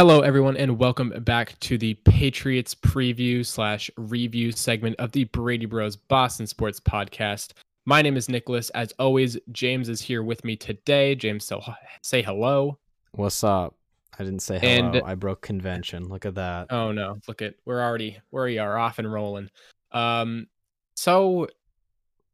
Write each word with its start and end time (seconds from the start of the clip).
Hello, 0.00 0.22
everyone, 0.22 0.56
and 0.56 0.78
welcome 0.78 1.10
back 1.24 1.60
to 1.60 1.76
the 1.76 1.92
Patriots 1.92 2.74
preview 2.74 3.44
slash 3.44 3.90
review 3.98 4.50
segment 4.50 4.96
of 4.98 5.12
the 5.12 5.24
Brady 5.24 5.66
Bros 5.66 5.94
Boston 5.94 6.46
Sports 6.46 6.80
Podcast. 6.80 7.52
My 7.84 8.00
name 8.00 8.16
is 8.16 8.26
Nicholas. 8.26 8.70
As 8.70 8.94
always, 8.98 9.36
James 9.52 9.90
is 9.90 10.00
here 10.00 10.22
with 10.22 10.42
me 10.42 10.56
today. 10.56 11.14
James, 11.14 11.44
so 11.44 11.62
say 12.00 12.22
hello. 12.22 12.78
What's 13.12 13.44
up? 13.44 13.74
I 14.18 14.24
didn't 14.24 14.40
say 14.40 14.58
hello. 14.58 14.90
And, 14.90 15.02
I 15.04 15.14
broke 15.16 15.42
convention. 15.42 16.08
Look 16.08 16.24
at 16.24 16.36
that. 16.36 16.68
Oh 16.70 16.92
no! 16.92 17.18
Look 17.28 17.42
at 17.42 17.56
we're 17.66 17.82
already 17.82 18.18
where 18.30 18.46
we 18.46 18.56
are 18.56 18.78
off 18.78 18.98
and 18.98 19.12
rolling. 19.12 19.50
Um, 19.92 20.46
so 20.94 21.46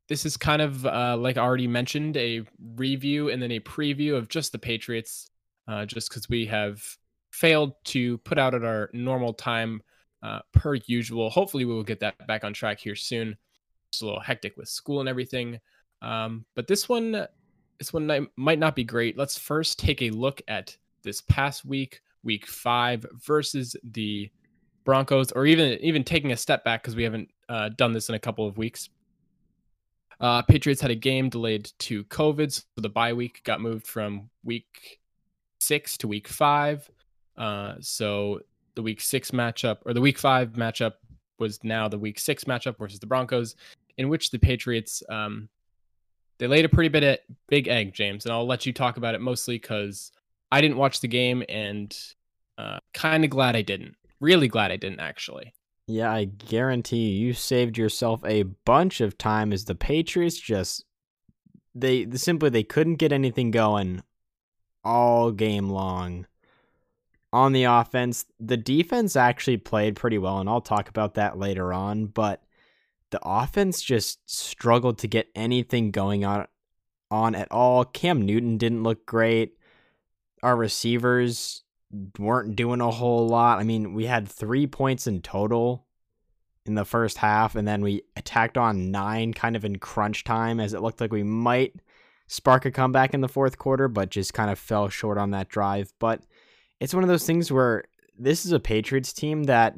this 0.06 0.24
is 0.24 0.36
kind 0.36 0.62
of 0.62 0.86
uh, 0.86 1.16
like 1.16 1.36
I 1.36 1.40
already 1.40 1.66
mentioned, 1.66 2.16
a 2.16 2.44
review 2.76 3.28
and 3.28 3.42
then 3.42 3.50
a 3.50 3.58
preview 3.58 4.14
of 4.14 4.28
just 4.28 4.52
the 4.52 4.58
Patriots, 4.60 5.26
uh, 5.66 5.84
just 5.84 6.08
because 6.08 6.28
we 6.28 6.46
have 6.46 6.96
failed 7.36 7.72
to 7.84 8.16
put 8.18 8.38
out 8.38 8.54
at 8.54 8.64
our 8.64 8.88
normal 8.92 9.34
time 9.34 9.82
uh, 10.22 10.40
per 10.52 10.74
usual. 10.86 11.28
Hopefully, 11.28 11.64
we 11.64 11.74
will 11.74 11.82
get 11.82 12.00
that 12.00 12.26
back 12.26 12.44
on 12.44 12.52
track 12.52 12.80
here 12.80 12.96
soon. 12.96 13.36
It's 13.88 14.00
a 14.00 14.06
little 14.06 14.20
hectic 14.20 14.56
with 14.56 14.68
school 14.68 15.00
and 15.00 15.08
everything, 15.08 15.60
um, 16.02 16.44
but 16.54 16.66
this 16.66 16.88
one, 16.88 17.26
this 17.78 17.92
one 17.92 18.28
might 18.36 18.58
not 18.58 18.74
be 18.74 18.84
great. 18.84 19.16
Let's 19.16 19.38
first 19.38 19.78
take 19.78 20.02
a 20.02 20.10
look 20.10 20.42
at 20.48 20.76
this 21.02 21.20
past 21.20 21.64
week, 21.64 22.00
week 22.24 22.46
five 22.46 23.06
versus 23.24 23.76
the 23.84 24.30
Broncos, 24.84 25.32
or 25.32 25.46
even 25.46 25.78
even 25.80 26.04
taking 26.04 26.32
a 26.32 26.36
step 26.36 26.64
back 26.64 26.82
because 26.82 26.96
we 26.96 27.04
haven't 27.04 27.28
uh, 27.48 27.68
done 27.76 27.92
this 27.92 28.08
in 28.08 28.14
a 28.14 28.20
couple 28.20 28.46
of 28.46 28.58
weeks. 28.58 28.88
Uh, 30.18 30.40
Patriots 30.42 30.80
had 30.80 30.90
a 30.90 30.96
game 30.96 31.28
delayed 31.28 31.70
to 31.80 32.02
COVID, 32.04 32.50
so 32.50 32.62
the 32.76 32.88
bye 32.88 33.12
week 33.12 33.42
got 33.44 33.60
moved 33.60 33.86
from 33.86 34.30
week 34.42 35.00
six 35.58 35.96
to 35.98 36.08
week 36.08 36.28
five. 36.28 36.90
Uh, 37.36 37.74
so 37.80 38.40
the 38.74 38.82
week 38.82 39.00
six 39.00 39.30
matchup 39.30 39.78
or 39.84 39.94
the 39.94 40.00
week 40.00 40.18
five 40.18 40.52
matchup 40.52 40.94
was 41.38 41.62
now 41.62 41.88
the 41.88 41.98
week 41.98 42.18
six 42.18 42.44
matchup 42.44 42.78
versus 42.78 42.98
the 42.98 43.06
Broncos, 43.06 43.56
in 43.98 44.08
which 44.08 44.30
the 44.30 44.38
Patriots 44.38 45.02
um, 45.08 45.48
they 46.38 46.46
laid 46.46 46.64
a 46.64 46.68
pretty 46.68 46.88
bit 46.88 47.02
of 47.02 47.18
big 47.48 47.68
egg, 47.68 47.94
James, 47.94 48.24
and 48.24 48.32
I'll 48.32 48.46
let 48.46 48.66
you 48.66 48.72
talk 48.72 48.96
about 48.96 49.14
it 49.14 49.20
mostly 49.20 49.56
because 49.56 50.12
I 50.52 50.60
didn't 50.60 50.76
watch 50.76 51.00
the 51.00 51.08
game 51.08 51.42
and 51.48 51.96
uh, 52.58 52.78
kind 52.94 53.24
of 53.24 53.30
glad 53.30 53.56
I 53.56 53.62
didn't. 53.62 53.96
Really 54.20 54.48
glad 54.48 54.70
I 54.70 54.76
didn't 54.76 55.00
actually. 55.00 55.54
Yeah, 55.86 56.12
I 56.12 56.24
guarantee 56.24 57.10
you, 57.10 57.26
you 57.28 57.32
saved 57.32 57.78
yourself 57.78 58.24
a 58.24 58.42
bunch 58.42 59.00
of 59.00 59.16
time 59.18 59.52
as 59.52 59.64
the 59.64 59.74
Patriots 59.74 60.38
just 60.38 60.84
they 61.74 62.08
simply 62.14 62.48
they 62.48 62.62
couldn't 62.62 62.96
get 62.96 63.12
anything 63.12 63.50
going 63.50 64.02
all 64.82 65.30
game 65.30 65.68
long 65.68 66.26
on 67.32 67.52
the 67.52 67.64
offense. 67.64 68.24
The 68.40 68.56
defense 68.56 69.16
actually 69.16 69.58
played 69.58 69.96
pretty 69.96 70.18
well, 70.18 70.38
and 70.38 70.48
I'll 70.48 70.60
talk 70.60 70.88
about 70.88 71.14
that 71.14 71.38
later 71.38 71.72
on. 71.72 72.06
But 72.06 72.42
the 73.10 73.20
offense 73.22 73.82
just 73.82 74.18
struggled 74.28 74.98
to 74.98 75.08
get 75.08 75.28
anything 75.34 75.90
going 75.90 76.24
on 76.24 76.46
on 77.10 77.34
at 77.34 77.50
all. 77.50 77.84
Cam 77.84 78.22
Newton 78.22 78.58
didn't 78.58 78.82
look 78.82 79.06
great. 79.06 79.56
Our 80.42 80.56
receivers 80.56 81.62
weren't 82.18 82.56
doing 82.56 82.80
a 82.80 82.90
whole 82.90 83.28
lot. 83.28 83.58
I 83.58 83.64
mean, 83.64 83.94
we 83.94 84.06
had 84.06 84.28
three 84.28 84.66
points 84.66 85.06
in 85.06 85.22
total 85.22 85.86
in 86.64 86.74
the 86.74 86.84
first 86.84 87.18
half, 87.18 87.54
and 87.54 87.66
then 87.66 87.80
we 87.80 88.02
attacked 88.16 88.58
on 88.58 88.90
nine 88.90 89.32
kind 89.32 89.54
of 89.56 89.64
in 89.64 89.78
crunch 89.78 90.24
time 90.24 90.58
as 90.58 90.74
it 90.74 90.82
looked 90.82 91.00
like 91.00 91.12
we 91.12 91.22
might 91.22 91.74
spark 92.26 92.64
a 92.64 92.72
comeback 92.72 93.14
in 93.14 93.20
the 93.20 93.28
fourth 93.28 93.56
quarter, 93.56 93.86
but 93.86 94.10
just 94.10 94.34
kind 94.34 94.50
of 94.50 94.58
fell 94.58 94.88
short 94.88 95.16
on 95.16 95.30
that 95.30 95.48
drive. 95.48 95.92
But 96.00 96.22
it's 96.80 96.94
one 96.94 97.02
of 97.02 97.08
those 97.08 97.26
things 97.26 97.50
where 97.50 97.84
this 98.18 98.44
is 98.44 98.52
a 98.52 98.60
Patriots 98.60 99.12
team 99.12 99.44
that, 99.44 99.74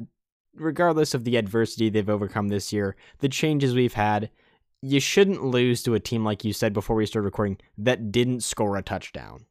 regardless 0.55 1.13
of 1.13 1.23
the 1.23 1.37
adversity 1.37 1.89
they've 1.89 2.09
overcome 2.09 2.49
this 2.49 2.73
year, 2.73 2.95
the 3.19 3.29
changes 3.29 3.73
we've 3.73 3.93
had, 3.93 4.29
you 4.81 4.99
shouldn't 4.99 5.43
lose 5.43 5.83
to 5.83 5.93
a 5.93 5.99
team 5.99 6.23
like 6.23 6.45
you 6.45 6.53
said 6.53 6.73
before 6.73 6.95
we 6.95 7.05
started 7.05 7.25
recording 7.25 7.57
that 7.77 8.11
didn't 8.11 8.41
score 8.41 8.77
a 8.77 8.81
touchdown. 8.81 9.45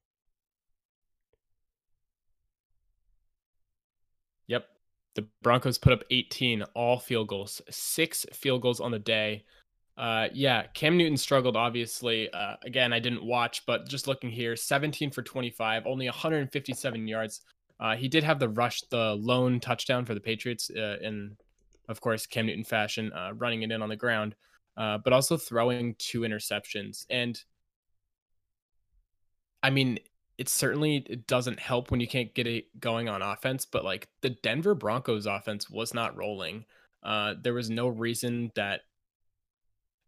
Yep. 4.47 4.67
The 5.15 5.27
Broncos 5.43 5.79
put 5.79 5.93
up 5.93 6.05
18 6.11 6.63
all 6.75 6.99
field 6.99 7.29
goals, 7.29 7.61
six 7.71 8.25
field 8.33 8.63
goals 8.63 8.81
on 8.81 8.93
the 8.93 8.99
day. 8.99 9.45
Uh, 9.99 10.29
yeah, 10.33 10.63
Cam 10.75 10.97
Newton 10.97 11.17
struggled, 11.17 11.57
obviously. 11.57 12.33
Uh, 12.33 12.55
again, 12.65 12.93
I 12.93 13.01
didn't 13.01 13.25
watch, 13.25 13.67
but 13.67 13.89
just 13.89 14.07
looking 14.07 14.31
here 14.31 14.55
17 14.55 15.11
for 15.11 15.23
25, 15.23 15.87
only 15.87 16.07
157 16.07 17.09
yards. 17.09 17.41
Uh, 17.81 17.97
he 17.97 18.07
did 18.07 18.23
have 18.23 18.39
the 18.39 18.49
rush, 18.49 18.83
the 18.91 19.17
lone 19.17 19.59
touchdown 19.59 20.05
for 20.05 20.15
the 20.15 20.21
Patriots 20.21 20.71
uh, 20.71 20.99
in, 21.03 21.37
of 21.89 22.01
course, 22.01 22.27
Cam 22.27 22.47
Newton 22.47 22.63
fashion, 22.63 23.13
uh, 23.13 23.33
running 23.35 23.63
it 23.63 23.73
in 23.73 23.83
on 23.83 23.89
the 23.89 23.97
ground, 23.97 24.37
uh, 24.77 24.99
but 24.99 25.13
also 25.13 25.37
throwing 25.37 25.97
two 25.99 26.21
interceptions. 26.21 27.05
And 27.11 27.43
I 29.65 29.71
mean, 29.71 29.99
it 30.39 30.49
certainly 30.49 31.05
it 31.09 31.27
doesn't 31.27 31.59
help 31.59 31.91
when 31.91 31.99
you 31.99 32.07
can't 32.07 32.33
get 32.35 32.47
it 32.47 32.67
going 32.79 33.09
on 33.09 33.21
offense, 33.21 33.67
but 33.67 33.85
like 33.85 34.07
the 34.21 34.31
Denver 34.31 34.77
Broncos 34.77 35.27
offense 35.27 35.69
was 35.69 35.93
not 35.93 36.17
rolling. 36.17 36.67
there 37.03 37.55
was 37.55 37.69
no 37.69 37.89
reason 37.89 38.53
that 38.55 38.83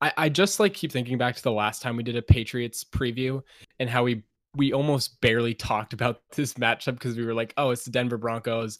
I, 0.01 0.13
I 0.17 0.29
just 0.29 0.61
like 0.61 0.75
keep 0.75 0.93
thinking 0.93 1.19
back 1.19 1.37
to 1.37 1.43
the 1.43 1.53
last 1.53 1.83
time 1.83 1.97
we 1.97 2.03
did 2.03 2.17
a 2.17 2.23
Patriots 2.23 2.85
preview 2.85 3.43
and 3.79 3.89
how 3.89 4.05
we 4.05 4.23
we 4.57 4.73
almost 4.73 5.21
barely 5.21 5.55
talked 5.55 5.93
about 5.93 6.23
this 6.35 6.55
matchup 6.55 6.95
because 6.95 7.17
we 7.17 7.25
were 7.25 7.35
like, 7.35 7.55
oh, 7.57 7.71
it's 7.71 7.85
the 7.85 7.91
Denver 7.91 8.19
Broncos. 8.19 8.79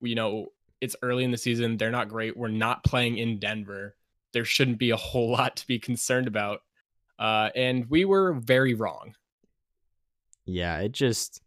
You 0.00 0.14
know, 0.14 0.48
it's 0.80 0.96
early 1.02 1.24
in 1.24 1.30
the 1.30 1.38
season. 1.38 1.76
They're 1.76 1.90
not 1.90 2.08
great. 2.08 2.36
We're 2.36 2.48
not 2.48 2.84
playing 2.84 3.18
in 3.18 3.38
Denver. 3.38 3.94
There 4.32 4.44
shouldn't 4.44 4.78
be 4.78 4.90
a 4.90 4.96
whole 4.96 5.30
lot 5.32 5.56
to 5.56 5.66
be 5.66 5.78
concerned 5.78 6.26
about. 6.26 6.62
Uh, 7.18 7.50
and 7.54 7.88
we 7.88 8.04
were 8.04 8.34
very 8.34 8.74
wrong. 8.74 9.14
Yeah, 10.44 10.78
it 10.80 10.92
just 10.92 11.40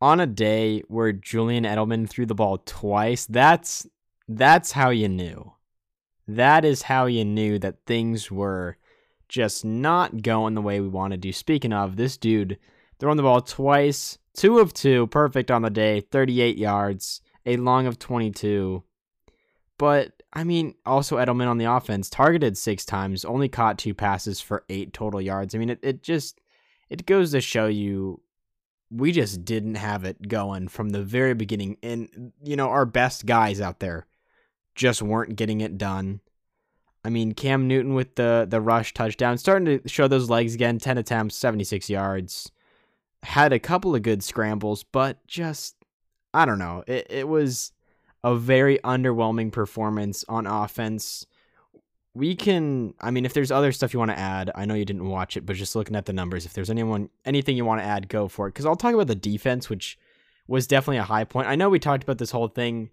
on 0.00 0.20
a 0.20 0.26
day 0.26 0.82
where 0.88 1.12
Julian 1.12 1.64
Edelman 1.64 2.08
threw 2.08 2.26
the 2.26 2.34
ball 2.34 2.58
twice, 2.58 3.26
that's 3.26 3.86
that's 4.28 4.72
how 4.72 4.90
you 4.90 5.08
knew 5.08 5.53
that 6.26 6.64
is 6.64 6.82
how 6.82 7.06
you 7.06 7.24
knew 7.24 7.58
that 7.58 7.84
things 7.86 8.30
were 8.30 8.76
just 9.28 9.64
not 9.64 10.22
going 10.22 10.54
the 10.54 10.62
way 10.62 10.80
we 10.80 10.88
wanted 10.88 11.22
to. 11.22 11.32
Speaking 11.32 11.72
of, 11.72 11.96
this 11.96 12.16
dude 12.16 12.58
throwing 12.98 13.16
the 13.16 13.22
ball 13.22 13.40
twice, 13.40 14.18
two 14.34 14.58
of 14.58 14.72
two, 14.72 15.06
perfect 15.08 15.50
on 15.50 15.62
the 15.62 15.70
day, 15.70 16.00
38 16.00 16.56
yards, 16.56 17.20
a 17.46 17.56
long 17.56 17.86
of 17.86 17.98
22. 17.98 18.82
But 19.78 20.22
I 20.32 20.44
mean, 20.44 20.74
also 20.84 21.16
Edelman 21.16 21.48
on 21.48 21.58
the 21.58 21.70
offense 21.70 22.10
targeted 22.10 22.56
six 22.56 22.84
times, 22.84 23.24
only 23.24 23.48
caught 23.48 23.78
two 23.78 23.94
passes 23.94 24.40
for 24.40 24.64
eight 24.68 24.92
total 24.92 25.20
yards. 25.20 25.54
I 25.54 25.58
mean, 25.58 25.70
it, 25.70 25.80
it 25.82 26.02
just 26.02 26.40
it 26.90 27.06
goes 27.06 27.32
to 27.32 27.40
show 27.40 27.66
you 27.66 28.20
we 28.90 29.10
just 29.12 29.44
didn't 29.44 29.76
have 29.76 30.04
it 30.04 30.28
going 30.28 30.68
from 30.68 30.90
the 30.90 31.02
very 31.02 31.34
beginning. 31.34 31.76
And 31.82 32.32
you 32.42 32.56
know, 32.56 32.68
our 32.68 32.86
best 32.86 33.26
guys 33.26 33.60
out 33.60 33.80
there 33.80 34.06
just 34.74 35.02
weren't 35.02 35.36
getting 35.36 35.60
it 35.60 35.78
done. 35.78 36.20
I 37.04 37.10
mean, 37.10 37.32
Cam 37.32 37.68
Newton 37.68 37.94
with 37.94 38.14
the 38.14 38.46
the 38.48 38.60
rush 38.60 38.94
touchdown, 38.94 39.36
starting 39.38 39.80
to 39.80 39.88
show 39.88 40.08
those 40.08 40.30
legs 40.30 40.54
again. 40.54 40.78
Ten 40.78 40.98
attempts, 40.98 41.36
seventy 41.36 41.64
six 41.64 41.90
yards. 41.90 42.50
Had 43.22 43.52
a 43.52 43.58
couple 43.58 43.94
of 43.94 44.02
good 44.02 44.22
scrambles, 44.22 44.84
but 44.84 45.26
just 45.26 45.76
I 46.32 46.44
don't 46.46 46.58
know. 46.58 46.82
It 46.86 47.06
it 47.10 47.28
was 47.28 47.72
a 48.22 48.34
very 48.34 48.78
underwhelming 48.78 49.52
performance 49.52 50.24
on 50.28 50.46
offense. 50.46 51.26
We 52.14 52.36
can, 52.36 52.94
I 53.00 53.10
mean, 53.10 53.26
if 53.26 53.34
there's 53.34 53.50
other 53.50 53.72
stuff 53.72 53.92
you 53.92 53.98
want 53.98 54.12
to 54.12 54.18
add, 54.18 54.50
I 54.54 54.66
know 54.66 54.74
you 54.74 54.84
didn't 54.84 55.08
watch 55.08 55.36
it, 55.36 55.44
but 55.44 55.56
just 55.56 55.74
looking 55.74 55.96
at 55.96 56.06
the 56.06 56.12
numbers, 56.12 56.46
if 56.46 56.52
there's 56.52 56.70
anyone 56.70 57.10
anything 57.24 57.56
you 57.56 57.64
want 57.64 57.80
to 57.80 57.86
add, 57.86 58.08
go 58.08 58.28
for 58.28 58.46
it. 58.46 58.50
Because 58.50 58.66
I'll 58.66 58.76
talk 58.76 58.94
about 58.94 59.08
the 59.08 59.14
defense, 59.14 59.68
which 59.68 59.98
was 60.46 60.66
definitely 60.66 60.98
a 60.98 61.04
high 61.04 61.24
point. 61.24 61.48
I 61.48 61.56
know 61.56 61.68
we 61.68 61.78
talked 61.78 62.02
about 62.02 62.18
this 62.18 62.30
whole 62.30 62.48
thing 62.48 62.90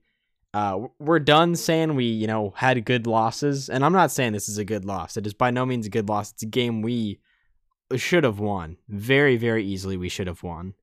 uh, 0.53 0.87
we're 0.99 1.19
done 1.19 1.55
saying 1.55 1.95
we, 1.95 2.05
you 2.05 2.27
know, 2.27 2.53
had 2.55 2.83
good 2.85 3.07
losses, 3.07 3.69
and 3.69 3.85
I'm 3.85 3.93
not 3.93 4.11
saying 4.11 4.33
this 4.33 4.49
is 4.49 4.57
a 4.57 4.65
good 4.65 4.85
loss. 4.85 5.17
It 5.17 5.25
is 5.25 5.33
by 5.33 5.51
no 5.51 5.65
means 5.65 5.85
a 5.85 5.89
good 5.89 6.09
loss. 6.09 6.31
It's 6.31 6.43
a 6.43 6.47
game 6.47 6.81
we 6.81 7.19
should 7.95 8.23
have 8.23 8.39
won 8.39 8.77
very, 8.89 9.37
very 9.37 9.65
easily. 9.65 9.97
We 9.97 10.09
should 10.09 10.27
have 10.27 10.43
won, 10.43 10.73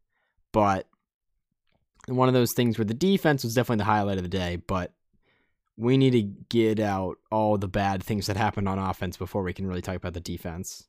but 0.53 0.87
one 2.07 2.29
of 2.29 2.35
those 2.35 2.53
things 2.53 2.79
where 2.79 2.85
the 2.85 2.95
defense 2.95 3.45
was 3.45 3.55
definitely 3.55 3.79
the 3.79 3.85
highlight 3.85 4.17
of 4.17 4.23
the 4.23 4.29
day. 4.31 4.57
But 4.57 4.93
we 5.77 5.97
need 5.97 6.11
to 6.11 6.23
get 6.23 6.81
out 6.81 7.19
all 7.31 7.57
the 7.57 7.69
bad 7.69 8.03
things 8.03 8.27
that 8.27 8.37
happened 8.37 8.69
on 8.69 8.79
offense 8.79 9.17
before 9.17 9.43
we 9.43 9.53
can 9.53 9.67
really 9.67 9.83
talk 9.83 9.97
about 9.97 10.15
the 10.15 10.21
defense. 10.21 10.89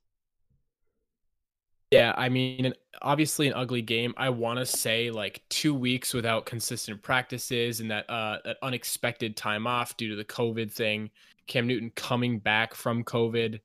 Yeah, 1.91 2.13
I 2.15 2.30
mean, 2.30 2.74
obviously 3.01 3.47
an 3.47 3.53
ugly 3.56 3.81
game. 3.81 4.13
I 4.15 4.30
want 4.30 4.59
to 4.59 4.65
say 4.65 5.09
like 5.09 5.41
two 5.50 5.74
weeks 5.74 6.13
without 6.13 6.45
consistent 6.45 7.01
practices 7.01 7.80
and 7.80 7.89
that 7.89 8.07
uh 8.09 8.38
that 8.45 8.57
unexpected 8.62 9.36
time 9.36 9.65
off 9.65 9.97
due 9.97 10.09
to 10.09 10.15
the 10.15 10.25
COVID 10.25 10.71
thing. 10.71 11.09
Cam 11.47 11.65
Newton 11.65 11.91
coming 11.95 12.39
back 12.39 12.75
from 12.75 13.03
COVID. 13.03 13.59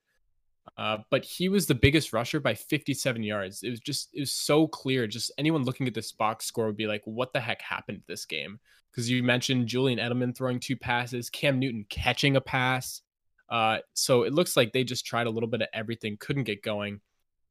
Uh, 0.79 0.99
but 1.11 1.25
he 1.25 1.49
was 1.49 1.67
the 1.67 1.75
biggest 1.75 2.13
rusher 2.13 2.41
by 2.41 2.55
57 2.55 3.23
yards. 3.23 3.63
It 3.63 3.71
was 3.71 3.81
just 3.81 4.09
it 4.15 4.21
was 4.21 4.33
so 4.33 4.67
clear. 4.67 5.07
Just 5.07 5.31
anyone 5.39 5.65
looking 5.65 5.87
at 5.87 5.95
this 5.95 6.11
box 6.11 6.47
score 6.47 6.67
would 6.67 6.77
be 6.77 6.87
like, 6.87 7.03
"What 7.05 7.33
the 7.33 7.41
heck 7.41 7.61
happened 7.61 7.99
to 7.99 8.07
this 8.09 8.25
game?" 8.25 8.59
Because 8.91 9.09
you 9.11 9.23
mentioned 9.23 9.69
Julian 9.69 9.99
Edelman 9.99 10.35
throwing 10.35 10.59
two 10.61 10.77
passes, 10.77 11.29
Cam 11.31 11.59
Newton 11.59 11.85
catching 11.91 12.37
a 12.37 12.41
pass. 12.41 13.03
Uh, 13.49 13.79
so 13.93 14.23
it 14.23 14.33
looks 14.33 14.57
like 14.57 14.73
they 14.73 14.85
just 14.85 15.05
tried 15.05 15.27
a 15.27 15.31
little 15.31 15.49
bit 15.49 15.63
of 15.63 15.69
everything, 15.75 16.17
couldn't 16.19 16.45
get 16.45 16.63
going. 16.63 17.01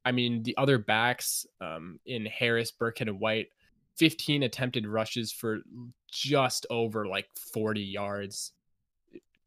I 0.05 0.11
mean, 0.11 0.43
the 0.43 0.57
other 0.57 0.77
backs 0.77 1.45
um, 1.61 1.99
in 2.05 2.25
Harris, 2.25 2.71
Burkhead, 2.71 3.07
and 3.07 3.19
White, 3.19 3.47
15 3.97 4.43
attempted 4.43 4.87
rushes 4.87 5.31
for 5.31 5.59
just 6.11 6.65
over 6.69 7.07
like 7.07 7.27
40 7.35 7.81
yards 7.81 8.51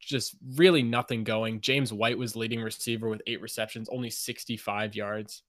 just 0.07 0.37
really 0.55 0.83
nothing 0.83 1.25
going. 1.25 1.61
James 1.61 1.93
White 1.93 2.17
was 2.17 2.37
leading 2.37 2.63
receiver 2.63 3.09
with 3.09 3.23
eight 3.27 3.41
receptions, 3.41 3.89
only 3.91 4.09
65 4.09 4.95
yards. 4.95 5.43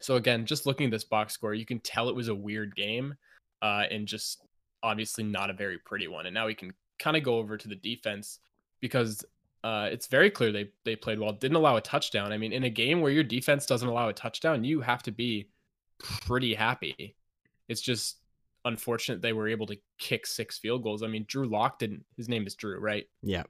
So 0.00 0.16
again, 0.16 0.44
just 0.44 0.66
looking 0.66 0.86
at 0.86 0.90
this 0.90 1.04
box 1.04 1.32
score, 1.32 1.54
you 1.54 1.64
can 1.64 1.80
tell 1.80 2.08
it 2.08 2.14
was 2.14 2.28
a 2.28 2.34
weird 2.34 2.76
game, 2.76 3.14
uh, 3.62 3.84
and 3.90 4.06
just 4.06 4.44
obviously 4.82 5.24
not 5.24 5.48
a 5.48 5.54
very 5.54 5.78
pretty 5.78 6.08
one. 6.08 6.26
And 6.26 6.34
now 6.34 6.46
we 6.46 6.54
can 6.54 6.74
kind 6.98 7.16
of 7.16 7.22
go 7.22 7.38
over 7.38 7.56
to 7.56 7.68
the 7.68 7.74
defense 7.74 8.38
because 8.80 9.24
uh, 9.64 9.88
it's 9.90 10.06
very 10.08 10.30
clear 10.30 10.52
they 10.52 10.68
they 10.84 10.94
played 10.94 11.18
well. 11.18 11.32
Didn't 11.32 11.56
allow 11.56 11.76
a 11.76 11.80
touchdown. 11.80 12.32
I 12.32 12.36
mean, 12.38 12.52
in 12.52 12.64
a 12.64 12.70
game 12.70 13.00
where 13.00 13.10
your 13.10 13.24
defense 13.24 13.64
doesn't 13.64 13.88
allow 13.88 14.10
a 14.10 14.12
touchdown, 14.12 14.62
you 14.62 14.82
have 14.82 15.02
to 15.04 15.10
be 15.10 15.48
pretty 15.98 16.54
happy. 16.54 17.16
It's 17.66 17.80
just 17.80 18.18
unfortunate 18.66 19.22
they 19.22 19.32
were 19.32 19.48
able 19.48 19.66
to 19.68 19.78
kick 19.98 20.26
six 20.26 20.58
field 20.58 20.82
goals. 20.82 21.02
I 21.02 21.06
mean, 21.06 21.24
Drew 21.26 21.48
Lock 21.48 21.78
didn't. 21.78 22.04
His 22.18 22.28
name 22.28 22.46
is 22.46 22.54
Drew, 22.54 22.78
right? 22.78 23.06
Yeah. 23.22 23.44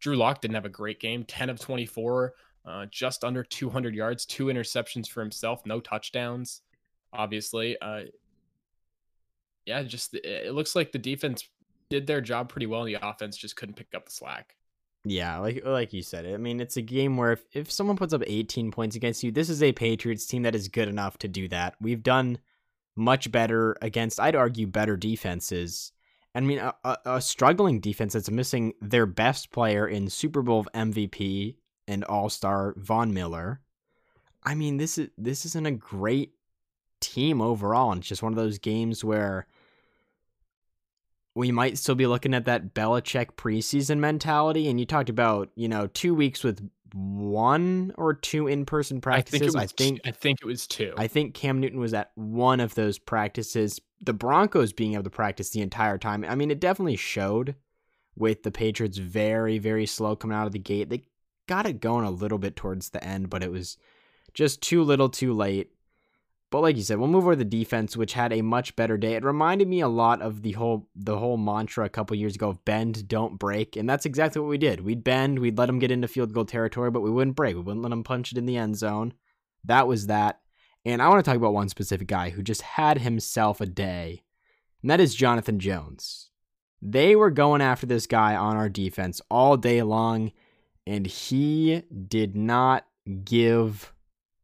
Drew 0.00 0.16
Lock 0.16 0.42
didn't 0.42 0.54
have 0.54 0.66
a 0.66 0.70
great 0.70 1.00
game. 1.00 1.24
Ten 1.24 1.48
of 1.48 1.58
twenty 1.58 1.86
four, 1.86 2.34
uh, 2.66 2.84
just 2.90 3.24
under 3.24 3.42
two 3.42 3.70
hundred 3.70 3.94
yards, 3.94 4.26
two 4.26 4.46
interceptions 4.46 5.08
for 5.08 5.20
himself, 5.20 5.64
no 5.64 5.80
touchdowns. 5.80 6.60
Obviously, 7.14 7.78
uh, 7.80 8.02
yeah, 9.64 9.82
just 9.82 10.12
it 10.12 10.52
looks 10.52 10.76
like 10.76 10.92
the 10.92 10.98
defense 10.98 11.48
did 11.88 12.06
their 12.06 12.20
job 12.20 12.50
pretty 12.50 12.66
well. 12.66 12.84
The 12.84 12.98
offense 13.00 13.38
just 13.38 13.56
couldn't 13.56 13.76
pick 13.76 13.94
up 13.94 14.04
the 14.04 14.12
slack. 14.12 14.56
Yeah, 15.04 15.38
like 15.38 15.64
like 15.64 15.92
you 15.92 16.02
said, 16.02 16.26
I 16.26 16.36
mean, 16.36 16.60
it's 16.60 16.76
a 16.76 16.82
game 16.82 17.16
where 17.16 17.32
if, 17.32 17.44
if 17.52 17.72
someone 17.72 17.96
puts 17.96 18.12
up 18.12 18.22
18 18.24 18.70
points 18.70 18.94
against 18.94 19.22
you, 19.24 19.32
this 19.32 19.50
is 19.50 19.62
a 19.62 19.72
Patriots 19.72 20.26
team 20.26 20.42
that 20.42 20.54
is 20.54 20.68
good 20.68 20.88
enough 20.88 21.18
to 21.18 21.28
do 21.28 21.48
that. 21.48 21.74
We've 21.80 22.02
done 22.02 22.38
much 22.94 23.32
better 23.32 23.76
against, 23.82 24.20
I'd 24.20 24.36
argue, 24.36 24.66
better 24.66 24.96
defenses. 24.96 25.92
I 26.34 26.40
mean, 26.40 26.58
a, 26.58 26.74
a, 26.84 26.96
a 27.04 27.20
struggling 27.20 27.80
defense 27.80 28.12
that's 28.12 28.30
missing 28.30 28.74
their 28.80 29.06
best 29.06 29.50
player 29.50 29.86
in 29.86 30.08
Super 30.08 30.40
Bowl 30.40 30.66
MVP 30.74 31.56
and 31.88 32.04
All 32.04 32.28
Star 32.28 32.74
Von 32.76 33.12
Miller. 33.12 33.60
I 34.44 34.54
mean, 34.54 34.76
this 34.76 34.98
is 34.98 35.08
this 35.18 35.44
isn't 35.46 35.66
a 35.66 35.72
great 35.72 36.32
team 37.00 37.40
overall. 37.40 37.92
And 37.92 38.00
it's 38.00 38.08
just 38.08 38.22
one 38.22 38.32
of 38.32 38.36
those 38.36 38.58
games 38.58 39.04
where 39.04 39.46
we 41.34 41.50
might 41.50 41.78
still 41.78 41.94
be 41.94 42.06
looking 42.06 42.34
at 42.34 42.44
that 42.44 42.74
Belichick 42.74 43.34
preseason 43.36 43.98
mentality. 43.98 44.68
And 44.68 44.78
you 44.78 44.86
talked 44.86 45.08
about, 45.08 45.50
you 45.54 45.68
know, 45.68 45.86
two 45.86 46.14
weeks 46.14 46.44
with 46.44 46.68
one 46.94 47.92
or 47.96 48.12
two 48.12 48.48
in-person 48.48 49.00
practices. 49.00 49.56
I 49.56 49.66
think, 49.66 49.66
I 49.66 49.66
think 49.66 50.00
I 50.04 50.10
think 50.10 50.38
it 50.42 50.46
was 50.46 50.66
two. 50.66 50.92
I 50.98 51.06
think 51.06 51.34
Cam 51.34 51.58
Newton 51.58 51.80
was 51.80 51.94
at 51.94 52.12
one 52.16 52.60
of 52.60 52.74
those 52.74 52.98
practices. 52.98 53.80
The 54.02 54.12
Broncos 54.12 54.72
being 54.74 54.92
able 54.92 55.04
to 55.04 55.10
practice 55.10 55.50
the 55.50 55.62
entire 55.62 55.96
time. 55.96 56.24
I 56.28 56.34
mean, 56.34 56.50
it 56.50 56.60
definitely 56.60 56.96
showed 56.96 57.54
with 58.14 58.42
the 58.42 58.50
Patriots 58.50 58.98
very 58.98 59.58
very 59.58 59.86
slow 59.86 60.16
coming 60.16 60.36
out 60.36 60.46
of 60.46 60.52
the 60.52 60.58
gate. 60.58 60.90
They 60.90 61.04
got 61.48 61.64
it 61.64 61.80
going 61.80 62.04
a 62.04 62.10
little 62.10 62.38
bit 62.38 62.56
towards 62.56 62.90
the 62.90 63.02
end, 63.02 63.30
but 63.30 63.42
it 63.42 63.50
was 63.50 63.78
just 64.34 64.60
too 64.60 64.82
little, 64.82 65.08
too 65.08 65.32
late. 65.32 65.72
But 66.52 66.60
like 66.60 66.76
you 66.76 66.82
said, 66.82 66.98
we'll 66.98 67.08
move 67.08 67.24
over 67.24 67.32
to 67.32 67.38
the 67.38 67.46
defense, 67.46 67.96
which 67.96 68.12
had 68.12 68.30
a 68.30 68.42
much 68.42 68.76
better 68.76 68.98
day. 68.98 69.14
It 69.14 69.24
reminded 69.24 69.68
me 69.68 69.80
a 69.80 69.88
lot 69.88 70.20
of 70.20 70.42
the 70.42 70.52
whole 70.52 70.86
the 70.94 71.18
whole 71.18 71.38
mantra 71.38 71.86
a 71.86 71.88
couple 71.88 72.14
years 72.14 72.34
ago 72.34 72.50
of 72.50 72.62
bend, 72.66 73.08
don't 73.08 73.38
break, 73.38 73.74
and 73.74 73.88
that's 73.88 74.04
exactly 74.04 74.38
what 74.42 74.50
we 74.50 74.58
did. 74.58 74.82
We'd 74.82 75.02
bend, 75.02 75.38
we'd 75.38 75.56
let 75.56 75.64
them 75.64 75.78
get 75.78 75.90
into 75.90 76.08
field 76.08 76.34
goal 76.34 76.44
territory, 76.44 76.90
but 76.90 77.00
we 77.00 77.10
wouldn't 77.10 77.36
break. 77.36 77.54
We 77.54 77.62
wouldn't 77.62 77.82
let 77.82 77.88
them 77.88 78.04
punch 78.04 78.32
it 78.32 78.38
in 78.38 78.44
the 78.44 78.58
end 78.58 78.76
zone. 78.76 79.14
That 79.64 79.88
was 79.88 80.08
that. 80.08 80.40
And 80.84 81.00
I 81.00 81.08
want 81.08 81.24
to 81.24 81.28
talk 81.28 81.38
about 81.38 81.54
one 81.54 81.70
specific 81.70 82.06
guy 82.06 82.28
who 82.28 82.42
just 82.42 82.60
had 82.60 82.98
himself 82.98 83.62
a 83.62 83.66
day, 83.66 84.22
and 84.82 84.90
that 84.90 85.00
is 85.00 85.14
Jonathan 85.14 85.58
Jones. 85.58 86.28
They 86.82 87.16
were 87.16 87.30
going 87.30 87.62
after 87.62 87.86
this 87.86 88.06
guy 88.06 88.36
on 88.36 88.58
our 88.58 88.68
defense 88.68 89.22
all 89.30 89.56
day 89.56 89.82
long, 89.82 90.32
and 90.86 91.06
he 91.06 91.84
did 92.08 92.36
not 92.36 92.84
give 93.24 93.94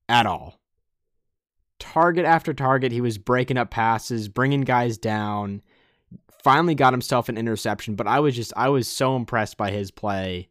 at 0.09 0.25
all 0.25 0.58
target 1.79 2.25
after 2.25 2.53
target, 2.53 2.93
he 2.93 3.01
was 3.01 3.19
breaking 3.19 3.57
up 3.57 3.71
passes, 3.71 4.29
bringing 4.29 4.63
guys 4.63 4.99
down. 4.99 5.63
Finally 6.43 6.75
got 6.75 6.93
himself 6.93 7.29
an 7.29 7.37
interception, 7.37 7.95
but 7.95 8.07
I 8.07 8.21
was 8.21 8.35
just 8.35 8.53
I 8.57 8.69
was 8.69 8.87
so 8.87 9.17
impressed 9.17 9.57
by 9.57 9.71
his 9.71 9.91
play 9.91 10.49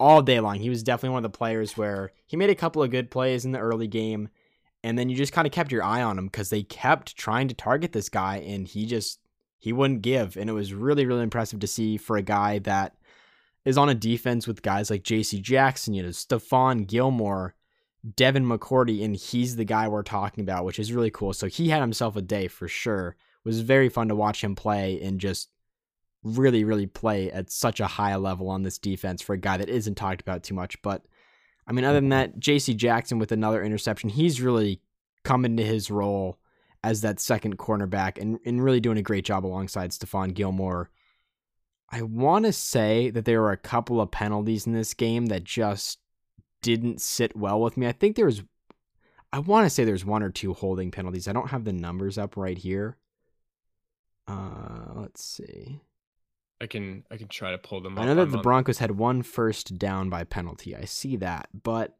all 0.00 0.22
day 0.22 0.40
long. 0.40 0.58
He 0.58 0.70
was 0.70 0.82
definitely 0.82 1.14
one 1.14 1.24
of 1.24 1.30
the 1.30 1.38
players 1.38 1.76
where 1.76 2.12
he 2.26 2.36
made 2.36 2.50
a 2.50 2.54
couple 2.54 2.82
of 2.82 2.90
good 2.90 3.10
plays 3.10 3.44
in 3.44 3.52
the 3.52 3.58
early 3.58 3.86
game, 3.86 4.30
and 4.82 4.98
then 4.98 5.08
you 5.08 5.16
just 5.16 5.32
kind 5.32 5.46
of 5.46 5.52
kept 5.52 5.70
your 5.70 5.84
eye 5.84 6.02
on 6.02 6.18
him 6.18 6.26
because 6.26 6.50
they 6.50 6.62
kept 6.62 7.16
trying 7.16 7.48
to 7.48 7.54
target 7.54 7.92
this 7.92 8.08
guy, 8.08 8.38
and 8.38 8.66
he 8.66 8.86
just 8.86 9.20
he 9.58 9.72
wouldn't 9.72 10.02
give, 10.02 10.36
and 10.36 10.48
it 10.48 10.54
was 10.54 10.74
really 10.74 11.06
really 11.06 11.22
impressive 11.22 11.60
to 11.60 11.66
see 11.66 11.96
for 11.96 12.16
a 12.16 12.22
guy 12.22 12.58
that 12.60 12.96
is 13.64 13.78
on 13.78 13.88
a 13.88 13.94
defense 13.94 14.46
with 14.46 14.62
guys 14.62 14.90
like 14.90 15.04
J.C. 15.04 15.40
Jackson, 15.40 15.94
you 15.94 16.02
know, 16.02 16.08
Stephon 16.08 16.86
Gilmore 16.86 17.54
Devin 18.16 18.44
McCourty, 18.44 19.04
and 19.04 19.14
he's 19.14 19.56
the 19.56 19.64
guy 19.64 19.86
we're 19.88 20.02
talking 20.02 20.42
about, 20.42 20.64
which 20.64 20.78
is 20.78 20.92
really 20.92 21.10
cool. 21.10 21.32
So 21.32 21.46
he 21.46 21.68
had 21.68 21.80
himself 21.80 22.16
a 22.16 22.22
day 22.22 22.48
for 22.48 22.66
sure. 22.66 23.16
It 23.44 23.48
was 23.48 23.60
very 23.60 23.88
fun 23.88 24.08
to 24.08 24.16
watch 24.16 24.42
him 24.42 24.54
play 24.54 25.00
and 25.02 25.20
just 25.20 25.50
really, 26.24 26.64
really 26.64 26.86
play 26.86 27.30
at 27.30 27.50
such 27.50 27.80
a 27.80 27.86
high 27.86 28.16
level 28.16 28.48
on 28.48 28.62
this 28.62 28.78
defense 28.78 29.22
for 29.22 29.34
a 29.34 29.38
guy 29.38 29.56
that 29.56 29.68
isn't 29.68 29.96
talked 29.96 30.20
about 30.20 30.42
too 30.42 30.54
much. 30.54 30.80
But 30.82 31.04
I 31.66 31.72
mean, 31.72 31.84
other 31.84 32.00
than 32.00 32.10
mm-hmm. 32.10 32.32
that, 32.32 32.40
JC 32.40 32.76
Jackson 32.76 33.18
with 33.18 33.32
another 33.32 33.62
interception, 33.62 34.10
he's 34.10 34.40
really 34.40 34.80
come 35.22 35.44
into 35.44 35.62
his 35.62 35.90
role 35.90 36.38
as 36.84 37.00
that 37.02 37.20
second 37.20 37.58
cornerback 37.58 38.20
and, 38.20 38.38
and 38.44 38.62
really 38.62 38.80
doing 38.80 38.98
a 38.98 39.02
great 39.02 39.24
job 39.24 39.46
alongside 39.46 39.90
Stephon 39.90 40.34
Gilmore. 40.34 40.90
I 41.90 42.02
want 42.02 42.46
to 42.46 42.52
say 42.52 43.10
that 43.10 43.24
there 43.24 43.40
were 43.40 43.52
a 43.52 43.56
couple 43.56 44.00
of 44.00 44.10
penalties 44.10 44.66
in 44.66 44.72
this 44.72 44.94
game 44.94 45.26
that 45.26 45.44
just 45.44 45.98
didn't 46.62 47.00
sit 47.00 47.36
well 47.36 47.60
with 47.60 47.76
me. 47.76 47.86
I 47.86 47.92
think 47.92 48.16
there 48.16 48.26
was, 48.26 48.42
I 49.32 49.40
want 49.40 49.66
to 49.66 49.70
say 49.70 49.84
there's 49.84 50.04
one 50.04 50.22
or 50.22 50.30
two 50.30 50.54
holding 50.54 50.90
penalties. 50.90 51.28
I 51.28 51.32
don't 51.32 51.50
have 51.50 51.64
the 51.64 51.72
numbers 51.72 52.16
up 52.16 52.36
right 52.36 52.56
here. 52.56 52.96
Uh, 54.26 54.92
let's 54.94 55.22
see. 55.22 55.80
I 56.60 56.66
can 56.66 57.02
I 57.10 57.16
can 57.16 57.26
try 57.26 57.50
to 57.50 57.58
pull 57.58 57.80
them. 57.80 57.98
Up. 57.98 58.04
I 58.04 58.06
know 58.06 58.14
that 58.14 58.30
the 58.30 58.38
Broncos 58.38 58.78
had 58.78 58.92
one 58.92 59.22
first 59.22 59.78
down 59.78 60.08
by 60.08 60.22
penalty. 60.22 60.76
I 60.76 60.84
see 60.84 61.16
that, 61.16 61.48
but 61.64 61.96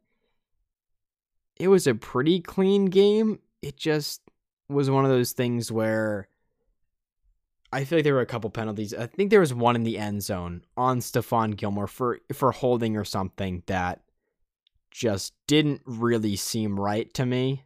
it 1.57 1.67
was 1.67 1.85
a 1.85 1.93
pretty 1.93 2.39
clean 2.39 2.85
game. 2.85 3.39
It 3.61 3.75
just 3.75 4.21
was 4.69 4.89
one 4.89 5.03
of 5.03 5.11
those 5.11 5.33
things 5.33 5.69
where 5.69 6.29
I 7.73 7.83
feel 7.83 7.97
like 7.97 8.03
there 8.03 8.13
were 8.13 8.21
a 8.21 8.25
couple 8.25 8.49
penalties. 8.49 8.93
I 8.93 9.07
think 9.07 9.31
there 9.31 9.41
was 9.41 9.53
one 9.53 9.75
in 9.75 9.83
the 9.83 9.97
end 9.97 10.23
zone 10.23 10.63
on 10.77 10.99
Stephon 10.99 11.57
Gilmore 11.57 11.87
for 11.87 12.19
for 12.31 12.53
holding 12.53 12.95
or 12.95 13.03
something 13.03 13.63
that 13.65 14.01
just 14.93 15.33
didn't 15.47 15.81
really 15.85 16.35
seem 16.35 16.79
right 16.79 17.13
to 17.15 17.25
me. 17.25 17.65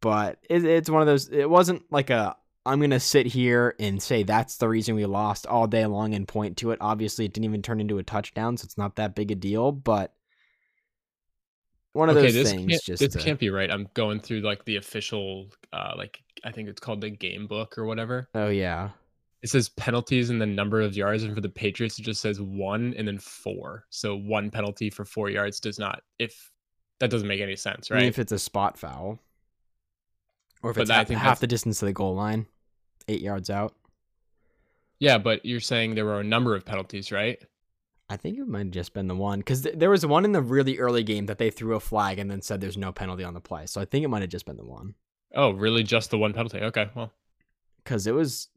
But 0.00 0.38
it, 0.50 0.64
it's 0.64 0.90
one 0.90 1.02
of 1.02 1.06
those. 1.06 1.28
It 1.28 1.48
wasn't 1.48 1.84
like 1.92 2.10
a 2.10 2.36
I'm 2.66 2.80
gonna 2.80 2.98
sit 2.98 3.26
here 3.26 3.76
and 3.78 4.02
say 4.02 4.24
that's 4.24 4.56
the 4.56 4.68
reason 4.68 4.96
we 4.96 5.06
lost 5.06 5.46
all 5.46 5.68
day 5.68 5.86
long 5.86 6.14
and 6.14 6.26
point 6.26 6.56
to 6.58 6.72
it. 6.72 6.78
Obviously, 6.80 7.26
it 7.26 7.32
didn't 7.32 7.44
even 7.44 7.62
turn 7.62 7.80
into 7.80 7.98
a 7.98 8.02
touchdown, 8.02 8.56
so 8.56 8.64
it's 8.64 8.78
not 8.78 8.96
that 8.96 9.14
big 9.14 9.30
a 9.30 9.36
deal. 9.36 9.70
But 9.70 10.12
one 11.92 12.08
of 12.08 12.16
okay, 12.16 12.32
those 12.32 12.50
things. 12.50 12.68
Can't, 12.68 12.82
just 12.82 13.00
this 13.00 13.12
to... 13.12 13.18
can't 13.18 13.38
be 13.38 13.50
right. 13.50 13.70
I'm 13.70 13.88
going 13.94 14.18
through 14.18 14.40
like 14.40 14.64
the 14.64 14.76
official, 14.76 15.48
uh, 15.72 15.92
like 15.96 16.20
I 16.42 16.50
think 16.50 16.68
it's 16.68 16.80
called 16.80 17.02
the 17.02 17.10
game 17.10 17.46
book 17.46 17.78
or 17.78 17.84
whatever. 17.84 18.28
Oh 18.34 18.48
yeah 18.48 18.90
it 19.42 19.50
says 19.50 19.68
penalties 19.70 20.30
and 20.30 20.40
the 20.40 20.46
number 20.46 20.80
of 20.80 20.96
yards, 20.96 21.24
and 21.24 21.34
for 21.34 21.40
the 21.40 21.48
Patriots, 21.48 21.98
it 21.98 22.02
just 22.02 22.20
says 22.20 22.40
one 22.40 22.94
and 22.96 23.08
then 23.08 23.18
four. 23.18 23.84
So 23.90 24.16
one 24.16 24.50
penalty 24.50 24.88
for 24.88 25.04
four 25.04 25.30
yards 25.30 25.58
does 25.58 25.78
not. 25.78 26.02
If 26.18 26.52
that 27.00 27.10
doesn't 27.10 27.26
make 27.26 27.40
any 27.40 27.56
sense, 27.56 27.90
right? 27.90 27.98
I 27.98 28.00
mean, 28.00 28.08
if 28.08 28.20
it's 28.20 28.32
a 28.32 28.38
spot 28.38 28.78
foul, 28.78 29.18
or 30.62 30.70
if 30.70 30.76
but 30.76 30.82
it's 30.82 30.90
half, 30.90 31.08
half 31.08 31.40
the 31.40 31.48
distance 31.48 31.80
to 31.80 31.86
the 31.86 31.92
goal 31.92 32.14
line, 32.14 32.46
eight 33.08 33.20
yards 33.20 33.50
out. 33.50 33.74
Yeah, 35.00 35.18
but 35.18 35.44
you're 35.44 35.58
saying 35.58 35.96
there 35.96 36.04
were 36.04 36.20
a 36.20 36.24
number 36.24 36.54
of 36.54 36.64
penalties, 36.64 37.10
right? 37.10 37.42
I 38.08 38.16
think 38.16 38.38
it 38.38 38.46
might 38.46 38.58
have 38.58 38.70
just 38.70 38.94
been 38.94 39.08
the 39.08 39.16
one 39.16 39.40
because 39.40 39.62
th- 39.62 39.76
there 39.76 39.90
was 39.90 40.06
one 40.06 40.24
in 40.24 40.30
the 40.30 40.42
really 40.42 40.78
early 40.78 41.02
game 41.02 41.26
that 41.26 41.38
they 41.38 41.50
threw 41.50 41.74
a 41.74 41.80
flag 41.80 42.20
and 42.20 42.30
then 42.30 42.42
said 42.42 42.60
there's 42.60 42.76
no 42.76 42.92
penalty 42.92 43.24
on 43.24 43.34
the 43.34 43.40
play. 43.40 43.66
So 43.66 43.80
I 43.80 43.86
think 43.86 44.04
it 44.04 44.08
might 44.08 44.20
have 44.20 44.30
just 44.30 44.46
been 44.46 44.58
the 44.58 44.64
one. 44.64 44.94
Oh, 45.34 45.50
really? 45.50 45.82
Just 45.82 46.10
the 46.10 46.18
one 46.18 46.32
penalty? 46.32 46.60
Okay, 46.60 46.90
well, 46.94 47.10
because 47.82 48.06
it 48.06 48.12
was 48.12 48.48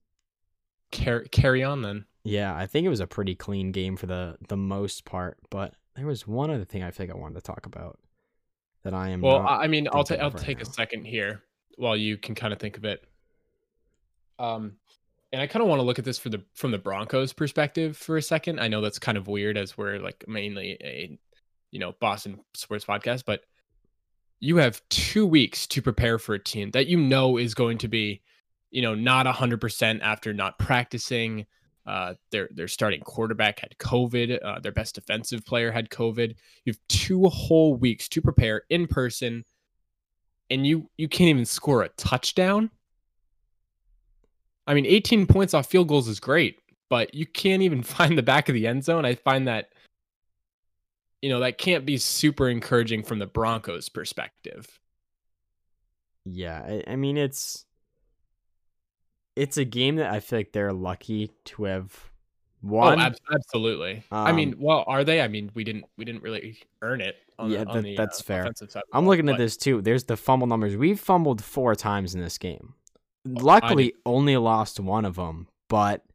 carry 0.92 1.28
carry 1.30 1.64
on 1.64 1.82
then. 1.82 2.06
Yeah, 2.24 2.56
I 2.56 2.66
think 2.66 2.86
it 2.86 2.90
was 2.90 3.00
a 3.00 3.08
pretty 3.08 3.36
clean 3.36 3.72
game 3.72 3.98
for 3.98 4.06
the 4.08 4.38
the 4.48 4.58
most 4.58 5.06
part, 5.06 5.38
but 5.50 5.76
there 5.96 6.06
was 6.06 6.28
one 6.28 6.50
other 6.50 6.66
thing 6.66 6.84
I 6.84 6.92
think 6.92 7.12
I 7.12 7.16
wanted 7.16 7.36
to 7.36 7.42
talk 7.42 7.66
about 7.66 8.00
that 8.84 8.94
I 8.94 9.10
am. 9.10 9.22
Well, 9.22 9.46
I 9.48 9.68
mean, 9.68 9.88
I'll 9.92 10.04
take 10.04 10.20
I'll 10.20 10.32
right 10.32 10.40
take 10.40 10.62
a 10.62 10.66
second 10.66 11.06
here 11.06 11.44
while 11.78 11.98
you 11.98 12.18
can 12.18 12.36
kind 12.36 12.54
of 12.54 12.60
think 12.60 12.78
of 12.78 12.86
it. 12.86 13.04
Um, 14.40 14.74
and 15.32 15.42
I 15.42 15.48
kind 15.48 15.62
of 15.62 15.68
want 15.68 15.80
to 15.80 15.84
look 15.84 16.00
at 16.00 16.06
this 16.06 16.18
for 16.18 16.30
the 16.30 16.44
from 16.54 16.72
the 16.72 16.78
Broncos 16.78 17.34
perspective 17.34 17.98
for 17.98 18.18
a 18.18 18.22
second. 18.22 18.60
I 18.60 18.68
know 18.68 18.82
that's 18.82 19.00
kind 19.00 19.18
of 19.18 19.28
weird 19.28 19.58
as 19.58 19.78
we're 19.78 20.00
like 20.00 20.26
mainly 20.28 20.78
a 20.82 21.18
you 21.72 21.80
know 21.80 21.94
Boston 22.00 22.40
sports 22.54 22.86
podcast, 22.86 23.24
but 23.26 23.42
you 24.40 24.58
have 24.58 24.82
two 24.90 25.26
weeks 25.26 25.68
to 25.68 25.82
prepare 25.82 26.20
for 26.20 26.36
a 26.36 26.40
team 26.40 26.72
that 26.72 26.88
you 26.88 26.98
know 26.98 27.38
is 27.38 27.54
going 27.54 27.78
to 27.80 27.88
be, 27.88 28.22
you 28.72 28.82
know, 28.82 28.96
not 28.96 29.28
hundred 29.28 29.62
percent 29.62 30.02
after 30.02 30.34
not 30.34 30.60
practicing. 30.60 31.46
Uh, 31.86 32.16
their 32.32 32.50
their 32.52 32.68
starting 32.68 33.02
quarterback 33.02 33.60
had 33.60 33.76
COVID. 33.78 34.40
Uh, 34.44 34.60
their 34.60 34.72
best 34.72 34.96
defensive 34.96 35.46
player 35.46 35.72
had 35.72 35.90
COVID. 35.90 36.36
You 36.66 36.74
have 36.74 36.80
two 36.90 37.26
whole 37.26 37.76
weeks 37.76 38.10
to 38.10 38.22
prepare 38.22 38.64
in 38.70 38.88
person, 38.88 39.46
and 40.50 40.66
you 40.66 40.90
you 40.98 41.08
can't 41.08 41.30
even 41.30 41.46
score 41.46 41.84
a 41.84 41.90
touchdown. 41.90 42.72
I 44.68 44.74
mean, 44.74 44.88
18 44.88 45.28
points 45.28 45.54
off 45.54 45.68
field 45.68 45.88
goals 45.88 46.08
is 46.08 46.20
great, 46.20 46.58
but 46.90 47.14
you 47.14 47.28
can't 47.28 47.62
even 47.62 47.84
find 47.84 48.18
the 48.18 48.24
back 48.24 48.50
of 48.50 48.56
the 48.56 48.68
end 48.68 48.84
zone. 48.84 49.06
I 49.06 49.16
find 49.16 49.48
that 49.48 49.70
you 51.22 51.30
know 51.30 51.40
that 51.40 51.58
can't 51.58 51.86
be 51.86 51.98
super 51.98 52.50
encouraging 52.50 53.04
from 53.04 53.20
the 53.20 53.28
Broncos' 53.28 53.90
perspective. 53.90 54.80
Yeah, 56.26 56.62
I, 56.68 56.84
I 56.94 56.96
mean 56.96 57.18
it's 57.18 57.66
it's 59.36 59.58
a 59.58 59.66
game 59.66 59.98
that 59.98 60.12
I 60.12 60.20
feel 60.20 60.40
like 60.40 60.52
they're 60.52 60.74
lucky 60.74 61.32
to 61.46 61.64
have 61.66 62.10
won. 62.62 63.00
Oh, 63.00 63.04
ab- 63.04 63.18
absolutely. 63.34 64.04
I 64.12 64.32
mean, 64.32 64.54
Um, 64.54 64.60
well, 64.60 64.84
are 64.88 65.04
they? 65.04 65.22
I 65.22 65.28
mean, 65.28 65.52
we 65.54 65.64
didn't 65.64 65.86
we 65.98 66.06
didn't 66.06 66.24
really 66.24 66.58
earn 66.82 67.02
it. 67.02 67.16
On 67.38 67.52
Yeah, 67.52 67.66
the, 67.66 67.70
on 67.70 67.76
that- 67.78 67.84
the, 67.84 67.96
that's 67.98 68.22
uh, 68.22 68.24
fair. 68.24 68.46
I'm 68.94 69.04
ball, 69.04 69.12
looking 69.12 69.28
at 69.30 69.38
this 69.38 69.58
too. 69.58 69.82
There's 69.82 70.06
the 70.06 70.16
fumble 70.18 70.48
numbers. 70.48 70.78
We've 70.78 71.00
fumbled 71.00 71.44
four 71.44 71.76
times 71.76 72.16
in 72.16 72.22
this 72.22 72.38
game. 72.38 72.74
Luckily, 73.26 73.94
only 74.06 74.38
lost 74.38 74.80
one 74.80 75.04
of 75.04 75.16
them, 75.16 75.48
but 75.68 76.06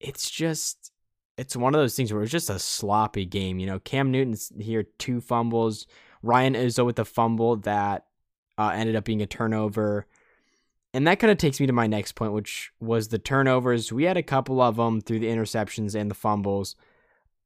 it's 0.00 0.30
just 0.30 0.90
it's 1.38 1.56
one 1.56 1.74
of 1.74 1.80
those 1.80 1.96
things 1.96 2.12
where 2.12 2.22
it's 2.22 2.32
just 2.32 2.50
a 2.50 2.58
sloppy 2.58 3.24
game. 3.24 3.58
You 3.58 3.66
know, 3.66 3.78
Cam 3.78 4.10
Newton's 4.10 4.52
here 4.58 4.82
two 4.98 5.20
fumbles. 5.20 5.86
Ryan 6.22 6.54
Izzo 6.54 6.84
with 6.84 6.96
the 6.96 7.04
fumble 7.04 7.56
that 7.56 8.06
uh, 8.58 8.72
ended 8.74 8.96
up 8.96 9.04
being 9.04 9.22
a 9.22 9.26
turnover. 9.26 10.06
And 10.94 11.08
that 11.08 11.18
kind 11.18 11.32
of 11.32 11.38
takes 11.38 11.58
me 11.58 11.66
to 11.66 11.72
my 11.72 11.88
next 11.88 12.12
point, 12.12 12.32
which 12.32 12.70
was 12.78 13.08
the 13.08 13.18
turnovers. 13.18 13.92
We 13.92 14.04
had 14.04 14.16
a 14.16 14.22
couple 14.22 14.60
of 14.60 14.76
them 14.76 15.00
through 15.00 15.18
the 15.18 15.26
interceptions 15.26 15.96
and 15.96 16.08
the 16.08 16.14
fumbles. 16.14 16.76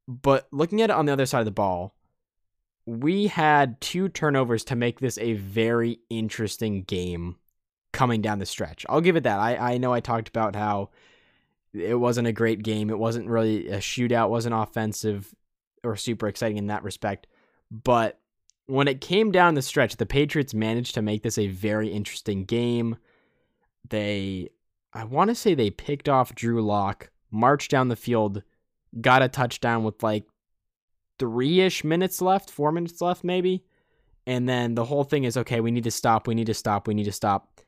But 0.07 0.49
looking 0.52 0.83
at 0.83 0.90
it 0.90 0.97
on 0.97 1.07
the 1.07 1.12
other 1.14 1.25
side 1.25 1.40
of 1.40 1.45
the 1.47 1.50
ball, 1.50 1.95
we 2.85 3.26
had 3.26 3.81
two 3.81 4.11
turnovers 4.11 4.64
to 4.64 4.76
make 4.76 5.00
this 5.00 5.17
a 5.17 5.33
very 5.33 6.00
interesting 6.11 6.83
game 6.83 7.37
coming 7.93 8.21
down 8.21 8.38
the 8.38 8.47
stretch. 8.47 8.85
I'll 8.88 9.00
give 9.00 9.17
it 9.17 9.25
that. 9.25 9.38
I, 9.40 9.75
I 9.75 9.78
know 9.78 9.95
I 9.95 10.00
talked 10.00 10.28
about 10.28 10.55
how 10.55 10.90
it 11.73 11.99
wasn't 11.99 12.28
a 12.28 12.33
great 12.33 12.62
game. 12.62 12.90
It 12.90 12.99
wasn't 12.99 13.28
really 13.28 13.69
a 13.69 13.78
shootout, 13.78 14.28
wasn't 14.28 14.55
offensive 14.55 15.35
or 15.83 15.97
super 15.97 16.28
exciting 16.28 16.59
in 16.59 16.67
that 16.67 16.85
respect. 16.85 17.26
But 17.71 18.21
when 18.67 18.88
it 18.88 19.00
came 19.00 19.33
down 19.33 19.55
the 19.55 19.62
stretch, 19.62 19.97
the 19.97 20.07
Patriots 20.07 20.52
managed 20.52 20.95
to 20.95 21.02
make 21.02 21.23
this 21.23 21.38
a 21.38 21.49
very 21.49 21.88
interesting 21.88 22.45
game. 22.45 22.99
They, 23.90 24.50
I 24.92 25.04
want 25.04 25.28
to 25.28 25.35
say 25.35 25.54
they 25.54 25.71
picked 25.71 26.09
off 26.09 26.35
Drew 26.35 26.62
Lock, 26.62 27.11
marched 27.30 27.71
down 27.71 27.88
the 27.88 27.97
field, 27.97 28.42
got 29.00 29.23
a 29.23 29.28
touchdown 29.28 29.85
with 29.85 30.02
like 30.02 30.25
three 31.18 31.61
ish 31.61 31.85
minutes 31.85 32.21
left, 32.21 32.50
four 32.50 32.73
minutes 32.73 33.00
left, 33.00 33.25
maybe. 33.25 33.64
And 34.26 34.49
then 34.49 34.75
the 34.75 34.85
whole 34.85 35.04
thing 35.04 35.25
is 35.25 35.37
okay, 35.37 35.61
we 35.61 35.71
need 35.71 35.85
to 35.85 35.90
stop, 35.90 36.26
we 36.26 36.35
need 36.35 36.47
to 36.47 36.54
stop, 36.54 36.87
we 36.87 36.95
need 36.95 37.04
to 37.04 37.12
stop. 37.12 37.61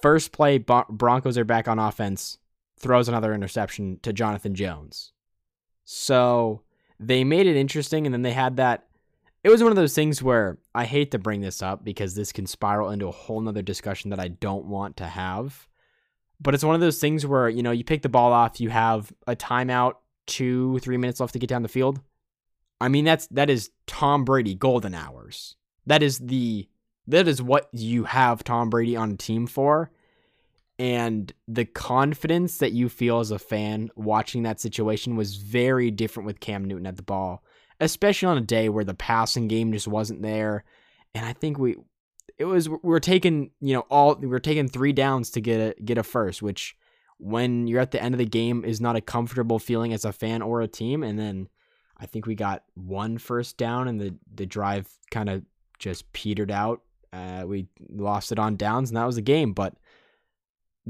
First 0.00 0.32
play, 0.32 0.58
Bron- 0.58 0.86
Broncos 0.88 1.36
are 1.36 1.44
back 1.44 1.68
on 1.68 1.78
offense, 1.78 2.38
throws 2.78 3.08
another 3.08 3.34
interception 3.34 3.98
to 4.02 4.12
Jonathan 4.12 4.54
Jones. 4.54 5.12
So 5.84 6.62
they 7.00 7.24
made 7.24 7.46
it 7.46 7.56
interesting, 7.56 8.06
and 8.06 8.12
then 8.12 8.22
they 8.22 8.32
had 8.32 8.56
that. 8.56 8.87
It 9.44 9.50
was 9.50 9.62
one 9.62 9.70
of 9.70 9.76
those 9.76 9.94
things 9.94 10.22
where 10.22 10.58
I 10.74 10.84
hate 10.84 11.12
to 11.12 11.18
bring 11.18 11.40
this 11.40 11.62
up 11.62 11.84
because 11.84 12.14
this 12.14 12.32
can 12.32 12.46
spiral 12.46 12.90
into 12.90 13.06
a 13.06 13.12
whole 13.12 13.40
nother 13.40 13.62
discussion 13.62 14.10
that 14.10 14.20
I 14.20 14.28
don't 14.28 14.66
want 14.66 14.96
to 14.96 15.06
have. 15.06 15.68
But 16.40 16.54
it's 16.54 16.64
one 16.64 16.74
of 16.74 16.80
those 16.80 17.00
things 17.00 17.26
where, 17.26 17.48
you 17.48 17.62
know, 17.62 17.70
you 17.70 17.84
pick 17.84 18.02
the 18.02 18.08
ball 18.08 18.32
off, 18.32 18.60
you 18.60 18.70
have 18.70 19.12
a 19.26 19.36
timeout, 19.36 19.94
two, 20.26 20.78
three 20.80 20.96
minutes 20.96 21.20
left 21.20 21.32
to 21.32 21.38
get 21.38 21.48
down 21.48 21.62
the 21.62 21.68
field. 21.68 22.00
I 22.80 22.88
mean, 22.88 23.04
that's 23.04 23.26
that 23.28 23.50
is 23.50 23.70
Tom 23.86 24.24
Brady 24.24 24.54
golden 24.54 24.94
hours. 24.94 25.56
That 25.86 26.02
is 26.02 26.18
the 26.18 26.68
that 27.08 27.26
is 27.26 27.42
what 27.42 27.68
you 27.72 28.04
have 28.04 28.44
Tom 28.44 28.70
Brady 28.70 28.94
on 28.94 29.12
a 29.12 29.16
team 29.16 29.46
for. 29.46 29.90
And 30.78 31.32
the 31.48 31.64
confidence 31.64 32.58
that 32.58 32.72
you 32.72 32.88
feel 32.88 33.18
as 33.18 33.32
a 33.32 33.38
fan 33.38 33.90
watching 33.96 34.44
that 34.44 34.60
situation 34.60 35.16
was 35.16 35.36
very 35.36 35.90
different 35.90 36.26
with 36.26 36.38
Cam 36.38 36.64
Newton 36.64 36.86
at 36.86 36.96
the 36.96 37.02
ball, 37.02 37.42
especially 37.80 38.26
on 38.26 38.38
a 38.38 38.42
day 38.42 38.68
where 38.68 38.84
the 38.84 38.94
passing 38.94 39.48
game 39.48 39.72
just 39.72 39.88
wasn't 39.88 40.22
there. 40.22 40.64
And 41.14 41.24
I 41.24 41.32
think 41.32 41.58
we 41.58 41.76
it 42.36 42.44
was 42.44 42.68
we 42.68 42.76
we're 42.82 43.00
taking, 43.00 43.50
you 43.60 43.74
know, 43.74 43.84
all 43.90 44.14
we 44.14 44.26
we're 44.26 44.38
taking 44.38 44.68
three 44.68 44.92
downs 44.92 45.30
to 45.32 45.40
get 45.40 45.78
a 45.78 45.82
get 45.82 45.98
a 45.98 46.02
first, 46.02 46.42
which 46.42 46.76
when 47.18 47.66
you're 47.66 47.80
at 47.80 47.90
the 47.90 48.02
end 48.02 48.14
of 48.14 48.18
the 48.18 48.26
game 48.26 48.64
is 48.64 48.80
not 48.80 48.96
a 48.96 49.00
comfortable 49.00 49.58
feeling 49.58 49.92
as 49.92 50.04
a 50.04 50.12
fan 50.12 50.40
or 50.42 50.60
a 50.60 50.68
team. 50.68 51.02
And 51.02 51.18
then 51.18 51.48
I 51.96 52.06
think 52.06 52.26
we 52.26 52.34
got 52.34 52.62
one 52.74 53.18
first 53.18 53.56
down 53.56 53.88
and 53.88 54.00
the 54.00 54.14
the 54.34 54.46
drive 54.46 54.88
kind 55.10 55.28
of 55.28 55.42
just 55.78 56.12
petered 56.12 56.50
out. 56.50 56.82
Uh, 57.12 57.44
we 57.46 57.66
lost 57.88 58.32
it 58.32 58.38
on 58.38 58.56
downs 58.56 58.90
and 58.90 58.96
that 58.96 59.06
was 59.06 59.16
the 59.16 59.22
game. 59.22 59.52
But 59.52 59.74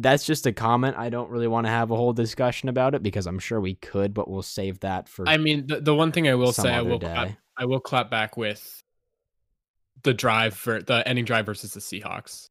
that's 0.02 0.24
just 0.24 0.46
a 0.46 0.52
comment. 0.52 0.96
I 0.96 1.08
don't 1.08 1.30
really 1.30 1.48
want 1.48 1.66
to 1.66 1.70
have 1.70 1.90
a 1.90 1.96
whole 1.96 2.12
discussion 2.12 2.68
about 2.68 2.94
it 2.94 3.02
because 3.02 3.26
I'm 3.26 3.38
sure 3.38 3.60
we 3.60 3.74
could, 3.74 4.14
but 4.14 4.28
we'll 4.28 4.42
save 4.42 4.80
that 4.80 5.08
for. 5.08 5.28
I 5.28 5.36
mean, 5.36 5.66
the, 5.66 5.80
the 5.80 5.94
one 5.94 6.12
thing 6.12 6.28
I 6.28 6.34
will 6.34 6.52
say, 6.52 6.70
I 6.72 6.82
will 6.82 6.98
clap, 6.98 7.30
I 7.56 7.64
will 7.64 7.80
clap 7.80 8.10
back 8.10 8.36
with 8.36 8.82
the 10.02 10.14
drive 10.14 10.54
for 10.54 10.80
the 10.82 11.06
ending 11.06 11.24
drive 11.24 11.46
versus 11.46 11.72
the 11.72 11.80
Seahawks. 11.80 12.48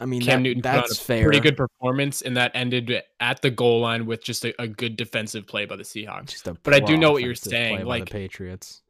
I 0.00 0.06
mean, 0.06 0.22
Cam 0.22 0.38
that- 0.38 0.42
Newton 0.42 0.62
that's 0.62 0.98
fair. 0.98 1.24
pretty 1.24 1.40
good 1.40 1.56
performance, 1.56 2.22
and 2.22 2.36
that 2.36 2.52
ended 2.54 3.02
at 3.20 3.42
the 3.42 3.50
goal 3.50 3.80
line 3.80 4.06
with 4.06 4.24
just 4.24 4.44
a, 4.44 4.60
a 4.60 4.66
good 4.66 4.96
defensive 4.96 5.46
play 5.46 5.66
by 5.66 5.76
the 5.76 5.84
Seahawks. 5.84 6.30
Just 6.30 6.48
a 6.48 6.54
but 6.54 6.74
I 6.74 6.80
do 6.80 6.96
know 6.96 7.12
what 7.12 7.22
you're 7.22 7.34
saying, 7.34 7.84
like- 7.84 8.06
the 8.06 8.10
Patriots. 8.10 8.82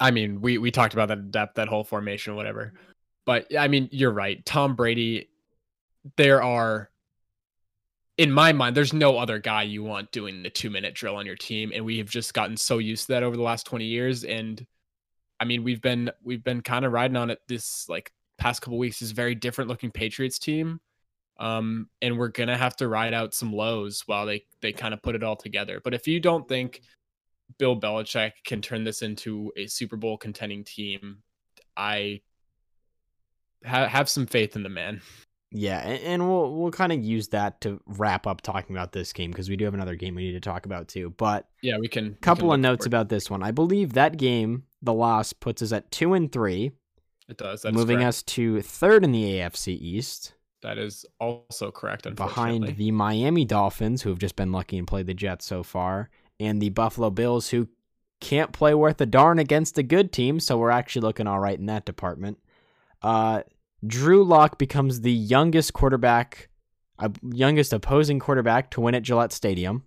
I 0.00 0.12
mean, 0.12 0.40
we 0.40 0.58
we 0.58 0.70
talked 0.70 0.94
about 0.94 1.08
that 1.08 1.32
depth, 1.32 1.56
that 1.56 1.66
whole 1.66 1.82
formation, 1.82 2.36
whatever. 2.36 2.72
But 3.28 3.54
I 3.58 3.68
mean, 3.68 3.90
you're 3.92 4.10
right. 4.10 4.42
Tom 4.46 4.74
Brady, 4.74 5.28
there 6.16 6.42
are, 6.42 6.88
in 8.16 8.32
my 8.32 8.54
mind, 8.54 8.74
there's 8.74 8.94
no 8.94 9.18
other 9.18 9.38
guy 9.38 9.64
you 9.64 9.82
want 9.82 10.12
doing 10.12 10.42
the 10.42 10.48
two 10.48 10.70
minute 10.70 10.94
drill 10.94 11.14
on 11.14 11.26
your 11.26 11.36
team, 11.36 11.70
and 11.74 11.84
we 11.84 11.98
have 11.98 12.08
just 12.08 12.32
gotten 12.32 12.56
so 12.56 12.78
used 12.78 13.04
to 13.04 13.12
that 13.12 13.22
over 13.22 13.36
the 13.36 13.42
last 13.42 13.66
20 13.66 13.84
years. 13.84 14.24
And 14.24 14.66
I 15.38 15.44
mean, 15.44 15.62
we've 15.62 15.82
been 15.82 16.10
we've 16.22 16.42
been 16.42 16.62
kind 16.62 16.86
of 16.86 16.92
riding 16.92 17.18
on 17.18 17.28
it 17.28 17.38
this 17.48 17.86
like 17.86 18.10
past 18.38 18.62
couple 18.62 18.78
weeks. 18.78 19.00
This 19.00 19.10
very 19.10 19.34
different 19.34 19.68
looking 19.68 19.90
Patriots 19.90 20.38
team. 20.38 20.80
Um, 21.38 21.90
and 22.00 22.16
we're 22.16 22.28
gonna 22.28 22.56
have 22.56 22.76
to 22.76 22.88
ride 22.88 23.12
out 23.12 23.34
some 23.34 23.52
lows 23.52 24.04
while 24.06 24.24
they 24.24 24.46
they 24.62 24.72
kind 24.72 24.94
of 24.94 25.02
put 25.02 25.14
it 25.14 25.22
all 25.22 25.36
together. 25.36 25.82
But 25.84 25.92
if 25.92 26.08
you 26.08 26.18
don't 26.18 26.48
think 26.48 26.80
Bill 27.58 27.78
Belichick 27.78 28.32
can 28.46 28.62
turn 28.62 28.84
this 28.84 29.02
into 29.02 29.52
a 29.54 29.66
Super 29.66 29.96
Bowl 29.98 30.16
contending 30.16 30.64
team, 30.64 31.18
I 31.76 32.22
ha- 33.64 33.88
have 33.88 34.08
some 34.08 34.26
faith 34.26 34.56
in 34.56 34.62
the 34.62 34.68
man. 34.68 35.00
Yeah, 35.50 35.78
and, 35.78 36.28
we'll 36.28 36.54
we'll 36.54 36.70
kind 36.70 36.92
of 36.92 37.02
use 37.02 37.28
that 37.28 37.62
to 37.62 37.80
wrap 37.86 38.26
up 38.26 38.42
talking 38.42 38.76
about 38.76 38.92
this 38.92 39.14
game 39.14 39.30
because 39.30 39.48
we 39.48 39.56
do 39.56 39.64
have 39.64 39.72
another 39.72 39.94
game 39.94 40.14
we 40.14 40.24
need 40.26 40.32
to 40.32 40.40
talk 40.40 40.66
about 40.66 40.88
too. 40.88 41.14
But 41.16 41.48
Yeah, 41.62 41.78
we 41.78 41.88
can. 41.88 42.04
we 42.04 42.10
can 42.10 42.18
couple 42.20 42.52
of 42.52 42.60
notes 42.60 42.84
about 42.84 43.08
this 43.08 43.30
one. 43.30 43.42
I 43.42 43.50
believe 43.50 43.94
that 43.94 44.18
game, 44.18 44.64
the 44.82 44.92
loss, 44.92 45.32
puts 45.32 45.62
us 45.62 45.72
at 45.72 45.90
two 45.90 46.12
and 46.12 46.30
three, 46.30 46.72
it. 47.28 47.38
Does 47.38 47.64
moving 47.72 48.04
us 48.04 48.22
to 48.24 48.60
third 48.60 49.04
in 49.04 49.12
the 49.12 49.38
AFC 49.38 49.68
East, 49.68 50.34
That 50.60 50.76
is 50.76 51.06
also 51.18 51.70
correct. 51.70 52.14
behind 52.14 52.76
the 52.76 52.90
Miami 52.90 53.46
Dolphins, 53.46 54.02
who 54.02 54.10
have 54.10 54.18
just 54.18 54.36
been 54.36 54.52
lucky 54.52 54.76
and 54.76 54.86
played 54.86 55.06
the 55.06 55.14
Jets 55.14 55.46
so 55.46 55.62
far, 55.62 56.10
and 56.38 56.60
the 56.60 56.68
Buffalo 56.70 57.08
Bills, 57.08 57.48
who 57.48 57.68
can't 58.20 58.52
play 58.52 58.74
worth 58.74 59.00
a 59.00 59.06
darn 59.06 59.38
against 59.38 59.78
a 59.78 59.82
good 59.82 60.12
team. 60.12 60.40
So 60.40 60.58
we're 60.58 60.70
actually 60.70 61.02
looking 61.02 61.26
all 61.26 61.40
right 61.40 61.58
in 61.58 61.66
that 61.66 61.86
department. 61.86 62.38
Uh, 63.02 63.42
Drew 63.86 64.24
Lock 64.24 64.58
becomes 64.58 65.00
the 65.00 65.12
youngest 65.12 65.72
quarterback, 65.72 66.48
uh, 66.98 67.10
youngest 67.22 67.72
opposing 67.72 68.18
quarterback 68.18 68.70
to 68.72 68.80
win 68.80 68.94
at 68.94 69.02
Gillette 69.02 69.32
Stadium. 69.32 69.84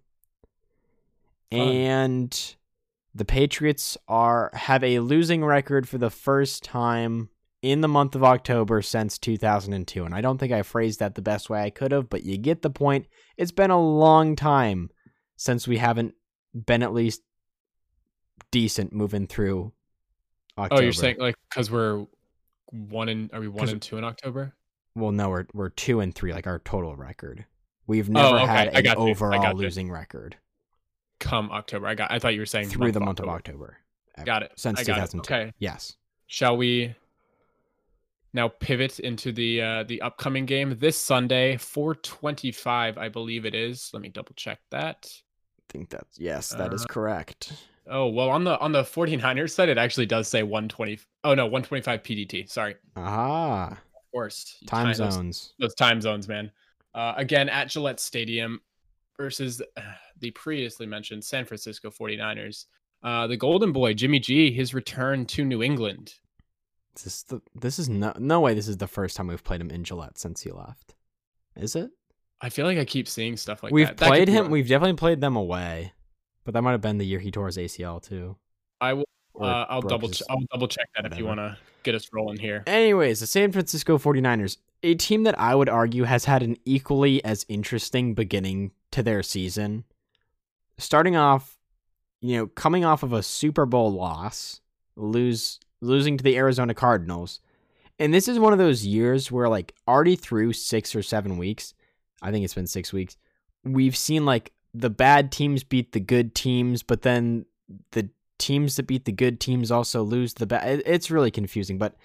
Fun. 1.51 1.59
And 1.59 2.55
the 3.13 3.25
Patriots 3.25 3.97
are 4.07 4.51
have 4.53 4.83
a 4.83 4.99
losing 4.99 5.43
record 5.43 5.87
for 5.87 5.97
the 5.97 6.09
first 6.09 6.63
time 6.63 7.29
in 7.61 7.81
the 7.81 7.87
month 7.87 8.15
of 8.15 8.23
October 8.23 8.81
since 8.81 9.17
2002. 9.17 10.05
And 10.05 10.15
I 10.15 10.21
don't 10.21 10.37
think 10.37 10.53
I 10.53 10.63
phrased 10.63 10.99
that 10.99 11.15
the 11.15 11.21
best 11.21 11.49
way 11.49 11.61
I 11.61 11.69
could 11.69 11.91
have, 11.91 12.09
but 12.09 12.23
you 12.23 12.37
get 12.37 12.61
the 12.61 12.69
point. 12.69 13.07
It's 13.37 13.51
been 13.51 13.71
a 13.71 13.81
long 13.81 14.35
time 14.35 14.89
since 15.35 15.67
we 15.67 15.77
haven't 15.77 16.15
been 16.53 16.83
at 16.83 16.93
least 16.93 17.21
decent 18.51 18.93
moving 18.93 19.27
through 19.27 19.73
October. 20.57 20.81
Oh, 20.81 20.83
you're 20.83 20.93
saying 20.93 21.17
like 21.19 21.35
because 21.49 21.69
we're 21.69 22.05
one 22.71 23.09
and 23.09 23.31
are 23.33 23.39
we 23.39 23.47
one 23.47 23.69
and 23.69 23.81
two 23.81 23.97
in 23.97 24.03
October? 24.03 24.53
Well, 24.95 25.11
no, 25.11 25.29
we're 25.29 25.45
we're 25.53 25.69
two 25.69 25.99
and 25.99 26.13
three, 26.13 26.33
like 26.33 26.47
our 26.47 26.59
total 26.59 26.95
record. 26.95 27.45
We've 27.87 28.09
never 28.09 28.27
Oh, 28.27 28.35
okay. 28.37 28.45
had 28.45 28.67
I 28.75 28.79
an 28.79 28.83
got 28.83 28.97
you. 28.97 29.05
I 29.07 29.09
overall 29.11 29.41
got 29.41 29.55
you. 29.55 29.61
losing 29.63 29.91
record 29.91 30.37
Come 31.19 31.51
October, 31.51 31.87
I 31.87 31.95
got. 31.95 32.11
I 32.11 32.19
thought 32.19 32.33
you 32.33 32.39
were 32.41 32.45
saying 32.45 32.69
through 32.69 32.91
the 32.91 32.99
month 32.99 33.19
of 33.19 33.27
October. 33.29 33.77
ever- 34.17 34.25
Got 34.25 34.43
it. 34.43 34.51
Since 34.55 34.79
I 34.79 34.83
got 34.83 34.97
it. 34.97 35.11
2002. 35.11 35.33
Okay. 35.33 35.53
Yes. 35.59 35.95
Shall 36.27 36.57
we 36.57 36.95
now 38.33 38.47
pivot 38.47 38.99
into 38.99 39.31
the 39.31 39.61
uh, 39.61 39.83
the 39.83 40.01
upcoming 40.01 40.45
game 40.45 40.77
this 40.79 40.97
Sunday, 40.97 41.57
425, 41.57 42.97
I 42.97 43.09
believe 43.09 43.45
it 43.45 43.53
is. 43.53 43.89
Let 43.93 44.01
me 44.01 44.09
double 44.09 44.33
check 44.35 44.59
that. 44.71 45.09
I 45.59 45.63
think 45.69 45.89
that's 45.89 46.17
yes, 46.19 46.49
that 46.49 46.73
is 46.73 46.83
Uh, 46.83 46.87
correct. 46.87 47.53
Oh, 47.87 48.07
well 48.07 48.29
on 48.29 48.43
the 48.43 48.59
on 48.59 48.71
the 48.71 48.83
49ers 48.83 49.51
side, 49.51 49.69
it 49.69 49.77
actually 49.77 50.05
does 50.05 50.27
say 50.27 50.43
120. 50.43 50.99
Oh 51.23 51.33
no, 51.33 51.45
125 51.45 52.03
PDT. 52.03 52.49
Sorry. 52.49 52.75
Ah, 52.95 53.71
Of 53.71 53.77
course. 54.13 54.57
you 54.61 54.67
time 54.67 54.93
zones. 54.93 55.53
those 55.59 55.73
time 55.75 55.99
zones, 56.01 56.27
man. 56.27 56.51
Uh, 56.93 57.13
again, 57.17 57.49
at 57.49 57.69
Gillette 57.69 57.99
Stadium 57.99 58.59
versus 59.17 59.61
the 60.19 60.31
previously 60.31 60.85
mentioned 60.85 61.23
San 61.23 61.45
Francisco 61.45 61.89
49ers. 61.89 62.65
Uh, 63.03 63.25
the 63.25 63.37
Golden 63.37 63.71
Boy, 63.71 63.95
Jimmy 63.95 64.19
G, 64.19 64.51
his 64.51 64.73
return 64.75 65.25
to 65.27 65.43
New 65.43 65.63
England. 65.63 66.13
This 66.93 67.05
is 67.07 67.23
the 67.23 67.41
this 67.55 67.79
is 67.79 67.89
no 67.89 68.13
no 68.19 68.41
way 68.41 68.53
this 68.53 68.67
is 68.67 68.77
the 68.77 68.87
first 68.87 69.15
time 69.15 69.27
we've 69.27 69.43
played 69.43 69.61
him 69.61 69.71
in 69.71 69.83
Gillette 69.83 70.19
since 70.19 70.41
he 70.41 70.51
left. 70.51 70.93
Is 71.55 71.75
it? 71.75 71.89
I 72.41 72.49
feel 72.49 72.65
like 72.65 72.77
I 72.77 72.85
keep 72.85 73.07
seeing 73.07 73.37
stuff 73.37 73.63
like 73.63 73.71
we've 73.73 73.87
that. 73.87 73.97
That 73.97 74.05
could 74.07 74.11
played 74.11 74.27
be 74.27 74.33
him. 74.33 74.49
We've 74.51 74.67
definitely 74.67 74.97
played 74.97 75.21
them 75.21 75.35
away, 75.35 75.93
but 76.43 76.53
that 76.53 76.61
might 76.61 76.71
have 76.71 76.81
been 76.81 76.97
the 76.97 77.05
year 77.05 77.19
he 77.19 77.31
tore 77.31 77.47
his 77.47 77.57
ACL 77.57 78.01
too. 78.01 78.35
I 78.79 78.93
will. 78.93 79.05
Uh, 79.39 79.65
I'll 79.69 79.81
double. 79.81 80.09
Ch- 80.09 80.23
I'll 80.29 80.41
double 80.51 80.67
check 80.67 80.89
that 80.95 81.05
if 81.11 81.17
you 81.17 81.25
want 81.25 81.39
to 81.39 81.57
get 81.83 81.95
us 81.95 82.09
rolling 82.11 82.37
here. 82.37 82.63
Anyways, 82.67 83.21
the 83.21 83.27
San 83.27 83.51
Francisco 83.51 83.97
49ers, 83.97 84.57
a 84.83 84.95
team 84.95 85.23
that 85.23 85.39
I 85.39 85.55
would 85.55 85.69
argue 85.69 86.03
has 86.03 86.25
had 86.25 86.43
an 86.43 86.57
equally 86.65 87.23
as 87.23 87.45
interesting 87.47 88.13
beginning 88.13 88.71
to 88.91 89.01
their 89.01 89.23
season. 89.23 89.85
Starting 90.77 91.15
off, 91.15 91.57
you 92.21 92.37
know, 92.37 92.47
coming 92.47 92.83
off 92.83 93.03
of 93.03 93.13
a 93.13 93.23
Super 93.23 93.65
Bowl 93.65 93.91
loss, 93.91 94.61
lose 94.95 95.59
losing 95.81 96.17
to 96.17 96.23
the 96.23 96.37
Arizona 96.37 96.73
Cardinals. 96.73 97.39
And 97.99 98.13
this 98.13 98.27
is 98.27 98.39
one 98.39 98.53
of 98.53 98.59
those 98.59 98.85
years 98.85 99.31
where 99.31 99.49
like 99.49 99.73
already 99.87 100.15
through 100.15 100.53
6 100.53 100.95
or 100.95 101.03
7 101.03 101.37
weeks, 101.37 101.73
I 102.21 102.31
think 102.31 102.43
it's 102.43 102.53
been 102.53 102.67
6 102.67 102.93
weeks, 102.93 103.17
we've 103.63 103.95
seen 103.95 104.25
like 104.25 104.51
the 104.73 104.89
bad 104.89 105.31
teams 105.31 105.63
beat 105.63 105.91
the 105.91 105.99
good 105.99 106.33
teams, 106.35 106.83
but 106.83 107.01
then 107.01 107.45
the 107.91 108.09
teams 108.37 108.75
that 108.75 108.87
beat 108.87 109.05
the 109.05 109.11
good 109.11 109.39
teams 109.39 109.71
also 109.71 110.03
lose 110.03 110.33
the 110.33 110.47
bad. 110.47 110.81
It's 110.85 111.11
really 111.11 111.31
confusing, 111.31 111.77
but 111.77 111.95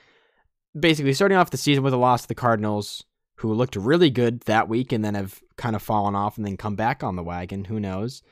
basically 0.79 1.13
starting 1.15 1.39
off 1.39 1.51
the 1.51 1.57
season 1.57 1.83
with 1.83 1.95
a 1.95 1.99
loss 1.99 2.23
to 2.23 2.29
the 2.29 2.35
Cardinals, 2.35 3.05
who 3.37 3.53
looked 3.53 3.77
really 3.77 4.11
good 4.11 4.41
that 4.43 4.69
week 4.69 4.93
and 4.93 5.05
then 5.05 5.15
have 5.15 5.41
kind 5.57 5.77
of 5.77 5.83
fallen 5.83 6.15
off 6.15 6.37
and 6.37 6.47
then 6.47 6.57
come 6.57 6.75
back 6.75 7.03
on 7.03 7.17
the 7.17 7.23
wagon. 7.23 7.65
Who 7.65 7.79
knows? 7.79 8.23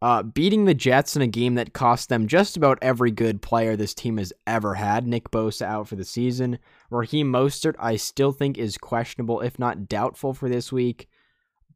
Uh, 0.00 0.22
beating 0.22 0.64
the 0.64 0.74
Jets 0.74 1.16
in 1.16 1.22
a 1.22 1.26
game 1.26 1.54
that 1.54 1.72
cost 1.72 2.08
them 2.08 2.26
just 2.26 2.56
about 2.56 2.78
every 2.82 3.10
good 3.10 3.40
player 3.40 3.74
this 3.74 3.94
team 3.94 4.18
has 4.18 4.32
ever 4.46 4.74
had. 4.74 5.06
Nick 5.06 5.30
Bosa 5.30 5.62
out 5.62 5.88
for 5.88 5.96
the 5.96 6.04
season. 6.04 6.58
Raheem 6.90 7.32
Mostert, 7.32 7.74
I 7.78 7.96
still 7.96 8.30
think 8.30 8.58
is 8.58 8.76
questionable, 8.76 9.40
if 9.40 9.58
not 9.58 9.88
doubtful, 9.88 10.34
for 10.34 10.48
this 10.48 10.70
week. 10.70 11.08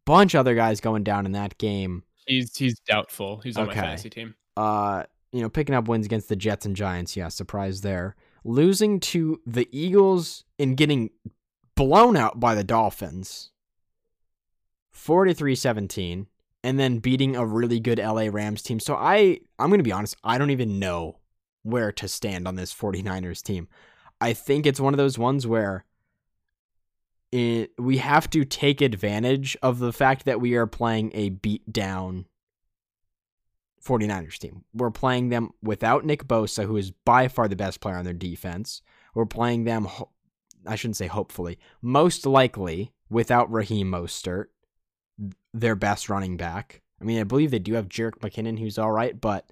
Bunch 0.08 0.34
other 0.34 0.54
guys 0.54 0.80
going 0.80 1.04
down 1.04 1.26
in 1.26 1.32
that 1.32 1.58
game. 1.58 2.02
He's 2.26 2.56
he's 2.56 2.80
doubtful. 2.80 3.40
He's 3.44 3.56
on 3.58 3.68
Okay. 3.68 3.76
my 3.78 3.86
fantasy 3.86 4.10
team. 4.10 4.34
uh, 4.56 5.04
you 5.32 5.42
know, 5.42 5.50
picking 5.50 5.74
up 5.74 5.86
wins 5.88 6.06
against 6.06 6.30
the 6.30 6.36
Jets 6.36 6.64
and 6.64 6.74
Giants. 6.74 7.14
Yeah, 7.14 7.28
surprise 7.28 7.82
there. 7.82 8.16
Losing 8.44 8.98
to 9.00 9.40
the 9.46 9.68
Eagles 9.70 10.44
and 10.58 10.74
getting 10.76 11.10
blown 11.76 12.16
out 12.16 12.40
by 12.40 12.54
the 12.54 12.64
Dolphins. 12.64 13.50
43-17 14.94 16.26
and 16.64 16.78
then 16.78 16.98
beating 16.98 17.36
a 17.36 17.46
really 17.46 17.78
good 17.78 17.98
LA 17.98 18.28
Rams 18.30 18.62
team. 18.62 18.80
So 18.80 18.94
I 18.96 19.40
I'm 19.59 19.68
going 19.68 19.78
to 19.78 19.85
be 19.85 19.92
honest, 19.92 20.16
I 20.24 20.38
don't 20.38 20.50
even 20.50 20.78
know 20.78 21.18
where 21.62 21.92
to 21.92 22.09
stand 22.09 22.48
on 22.48 22.56
this 22.56 22.74
49ers 22.74 23.42
team. 23.42 23.68
I 24.20 24.33
think 24.33 24.66
it's 24.66 24.80
one 24.80 24.94
of 24.94 24.98
those 24.98 25.18
ones 25.18 25.46
where 25.46 25.85
it, 27.32 27.72
we 27.78 27.98
have 27.98 28.30
to 28.30 28.44
take 28.44 28.80
advantage 28.80 29.56
of 29.62 29.78
the 29.78 29.92
fact 29.92 30.24
that 30.24 30.40
we 30.40 30.54
are 30.54 30.66
playing 30.66 31.10
a 31.14 31.30
beat 31.30 31.72
down 31.72 32.26
49ers 33.84 34.38
team. 34.38 34.64
We're 34.74 34.90
playing 34.90 35.28
them 35.28 35.50
without 35.62 36.04
Nick 36.04 36.26
Bosa, 36.26 36.64
who 36.64 36.76
is 36.76 36.90
by 36.90 37.28
far 37.28 37.48
the 37.48 37.56
best 37.56 37.80
player 37.80 37.96
on 37.96 38.04
their 38.04 38.14
defense. 38.14 38.82
We're 39.14 39.26
playing 39.26 39.64
them, 39.64 39.84
ho- 39.84 40.10
I 40.66 40.76
shouldn't 40.76 40.96
say 40.96 41.06
hopefully, 41.06 41.58
most 41.82 42.26
likely 42.26 42.92
without 43.10 43.50
Raheem 43.50 43.90
Mostert, 43.90 44.46
their 45.52 45.74
best 45.74 46.08
running 46.08 46.36
back. 46.36 46.82
I 47.00 47.04
mean, 47.04 47.20
I 47.20 47.24
believe 47.24 47.50
they 47.50 47.58
do 47.58 47.74
have 47.74 47.88
Jerick 47.88 48.18
McKinnon, 48.20 48.58
who's 48.58 48.78
all 48.78 48.92
right, 48.92 49.18
but 49.18 49.50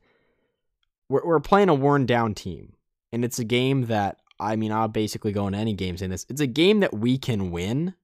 we're, 1.08 1.24
we're 1.24 1.40
playing 1.40 1.68
a 1.68 1.74
worn 1.74 2.06
down 2.06 2.34
team. 2.34 2.74
And 3.12 3.24
it's 3.24 3.38
a 3.38 3.44
game 3.44 3.86
that, 3.86 4.18
I 4.38 4.57
mean, 4.57 4.72
I'll 4.72 4.88
basically 4.88 5.33
go 5.33 5.46
into 5.46 5.59
any 5.59 5.72
game 5.72 5.96
saying 5.96 6.11
this. 6.11 6.27
It's 6.29 6.40
a 6.40 6.46
game 6.46 6.81
that 6.81 6.94
we 6.94 7.18
can 7.18 7.51
win 7.51 7.94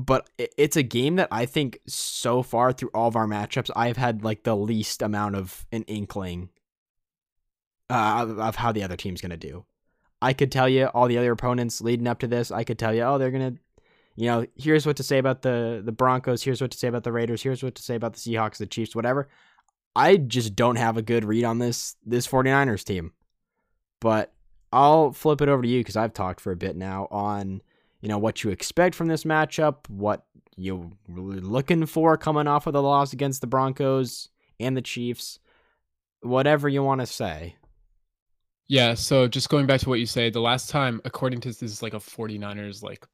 but 0.00 0.30
it's 0.38 0.76
a 0.76 0.82
game 0.82 1.16
that 1.16 1.28
I 1.30 1.46
think 1.46 1.78
so 1.86 2.42
far 2.42 2.72
through 2.72 2.90
all 2.94 3.08
of 3.08 3.16
our 3.16 3.26
matchups, 3.26 3.70
I've 3.76 3.96
had 3.96 4.24
like 4.24 4.44
the 4.44 4.56
least 4.56 5.02
amount 5.02 5.36
of 5.36 5.66
an 5.72 5.82
inkling 5.82 6.48
uh, 7.90 8.26
of, 8.38 8.56
how 8.56 8.72
the 8.72 8.82
other 8.82 8.96
team's 8.96 9.20
gonna 9.20 9.36
do. 9.36 9.64
I 10.22 10.32
could 10.32 10.52
tell 10.52 10.68
you 10.68 10.86
all 10.86 11.08
the 11.08 11.18
other 11.18 11.32
opponents 11.32 11.80
leading 11.80 12.06
up 12.06 12.20
to 12.20 12.26
this. 12.26 12.50
I 12.50 12.64
could 12.64 12.78
tell 12.78 12.94
you, 12.94 13.02
oh, 13.02 13.18
they're 13.18 13.30
gonna, 13.30 13.54
you 14.16 14.26
know, 14.26 14.46
here's 14.56 14.86
what 14.86 14.96
to 14.96 15.02
say 15.02 15.18
about 15.18 15.42
the 15.42 15.82
the 15.84 15.92
Broncos. 15.92 16.42
Here's 16.42 16.60
what 16.60 16.70
to 16.70 16.78
say 16.78 16.88
about 16.88 17.04
the 17.04 17.12
Raiders. 17.12 17.42
Here's 17.42 17.62
what 17.62 17.74
to 17.74 17.82
say 17.82 17.94
about 17.94 18.14
the 18.14 18.20
Seahawks, 18.20 18.58
the 18.58 18.66
Chiefs, 18.66 18.94
whatever. 18.94 19.28
I 19.94 20.16
just 20.16 20.54
don't 20.54 20.76
have 20.76 20.96
a 20.96 21.02
good 21.02 21.24
read 21.24 21.44
on 21.44 21.58
this 21.58 21.96
this 22.06 22.26
49ers 22.26 22.84
team. 22.84 23.12
But 24.00 24.32
I'll 24.72 25.12
flip 25.12 25.40
it 25.40 25.48
over 25.48 25.62
to 25.62 25.68
you 25.68 25.80
because 25.80 25.96
I've 25.96 26.12
talked 26.12 26.40
for 26.40 26.52
a 26.52 26.56
bit 26.56 26.76
now 26.76 27.08
on 27.10 27.62
you 28.00 28.08
know 28.08 28.18
what 28.18 28.42
you 28.42 28.50
expect 28.50 28.94
from 28.94 29.08
this 29.08 29.24
matchup, 29.24 29.88
what 29.88 30.24
you're 30.56 30.90
really 31.08 31.40
looking 31.40 31.86
for 31.86 32.16
coming 32.16 32.46
off 32.46 32.66
of 32.66 32.72
the 32.72 32.82
loss 32.82 33.12
against 33.12 33.40
the 33.40 33.46
Broncos 33.46 34.28
and 34.58 34.76
the 34.76 34.82
Chiefs, 34.82 35.38
whatever 36.22 36.68
you 36.68 36.82
want 36.82 37.00
to 37.00 37.06
say. 37.06 37.56
Yeah, 38.68 38.94
so 38.94 39.26
just 39.26 39.48
going 39.48 39.66
back 39.66 39.80
to 39.80 39.88
what 39.88 39.98
you 39.98 40.06
say, 40.06 40.30
the 40.30 40.40
last 40.40 40.70
time, 40.70 41.00
according 41.04 41.40
to 41.40 41.48
this 41.48 41.62
is 41.62 41.82
like 41.82 41.94
a 41.94 41.98
49ers, 41.98 42.84
like, 42.84 43.04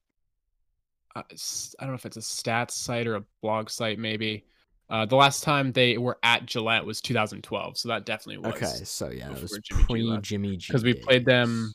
uh, 1.14 1.22
I 1.30 1.84
don't 1.84 1.92
know 1.92 1.94
if 1.94 2.04
it's 2.04 2.18
a 2.18 2.20
stats 2.20 2.72
site 2.72 3.06
or 3.06 3.16
a 3.16 3.24
blog 3.40 3.70
site, 3.70 3.98
maybe. 3.98 4.44
Uh, 4.88 5.04
the 5.04 5.16
last 5.16 5.42
time 5.42 5.72
they 5.72 5.98
were 5.98 6.16
at 6.22 6.46
Gillette 6.46 6.84
was 6.84 7.00
2012, 7.00 7.76
so 7.76 7.88
that 7.88 8.06
definitely 8.06 8.38
was. 8.38 8.54
Okay, 8.54 8.84
so 8.84 9.10
yeah, 9.10 9.32
it 9.32 9.42
was 9.42 9.58
Jimmy 9.64 9.84
pre. 9.84 10.18
Jimmy 10.20 10.56
G 10.56 10.66
Because 10.68 10.84
we 10.84 10.94
played 10.94 11.26
them, 11.26 11.72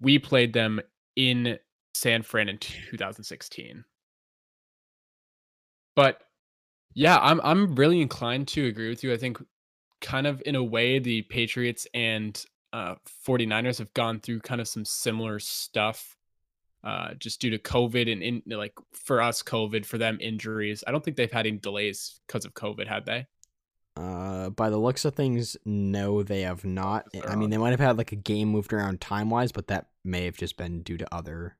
we 0.00 0.18
played 0.18 0.52
them 0.52 0.80
in 1.14 1.58
San 1.94 2.22
Fran 2.22 2.48
in 2.48 2.58
2016. 2.58 3.84
But 5.94 6.22
yeah, 6.94 7.18
I'm 7.20 7.40
I'm 7.44 7.74
really 7.76 8.00
inclined 8.00 8.48
to 8.48 8.66
agree 8.66 8.88
with 8.88 9.04
you. 9.04 9.12
I 9.12 9.16
think 9.16 9.38
kind 10.00 10.26
of 10.26 10.42
in 10.44 10.56
a 10.56 10.64
way 10.64 10.98
the 10.98 11.22
Patriots 11.22 11.86
and 11.94 12.44
uh 12.72 12.96
49ers 13.26 13.78
have 13.78 13.92
gone 13.94 14.18
through 14.18 14.40
kind 14.40 14.60
of 14.60 14.66
some 14.66 14.84
similar 14.84 15.38
stuff 15.38 16.16
uh 16.84 17.14
just 17.14 17.40
due 17.40 17.50
to 17.50 17.58
COVID 17.58 18.10
and 18.10 18.22
in 18.22 18.42
like 18.46 18.74
for 18.92 19.22
us 19.22 19.42
COVID 19.42 19.84
for 19.86 19.98
them 19.98 20.18
injuries. 20.20 20.84
I 20.86 20.92
don't 20.92 21.04
think 21.04 21.16
they've 21.16 21.30
had 21.30 21.46
any 21.46 21.58
delays 21.58 22.20
because 22.26 22.44
of 22.44 22.54
COVID, 22.54 22.86
had 22.86 23.06
they? 23.06 23.26
Uh, 23.94 24.48
by 24.50 24.70
the 24.70 24.78
looks 24.78 25.04
of 25.04 25.14
things, 25.14 25.56
no, 25.66 26.22
they 26.22 26.42
have 26.42 26.64
not. 26.64 27.06
I 27.28 27.36
mean, 27.36 27.50
they 27.50 27.58
might 27.58 27.70
have 27.70 27.80
had 27.80 27.98
like 27.98 28.12
a 28.12 28.16
game 28.16 28.48
moved 28.48 28.72
around 28.72 29.00
time 29.00 29.28
wise, 29.28 29.52
but 29.52 29.66
that 29.66 29.88
may 30.02 30.24
have 30.24 30.36
just 30.36 30.56
been 30.56 30.82
due 30.82 30.96
to 30.96 31.14
other 31.14 31.56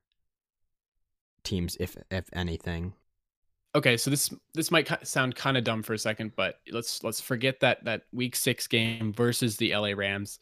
teams, 1.43 1.77
if 1.79 1.95
if 2.09 2.25
anything. 2.33 2.93
Okay, 3.75 3.97
so 3.97 4.09
this 4.09 4.33
this 4.53 4.71
might 4.71 5.07
sound 5.07 5.35
kind 5.35 5.57
of 5.57 5.63
dumb 5.63 5.83
for 5.83 5.93
a 5.93 5.97
second, 5.97 6.31
but 6.35 6.59
let's 6.71 7.03
let's 7.03 7.21
forget 7.21 7.59
that 7.59 7.83
that 7.85 8.03
week 8.11 8.35
6 8.35 8.67
game 8.67 9.13
versus 9.13 9.57
the 9.57 9.75
LA 9.75 9.93
Rams. 9.95 10.39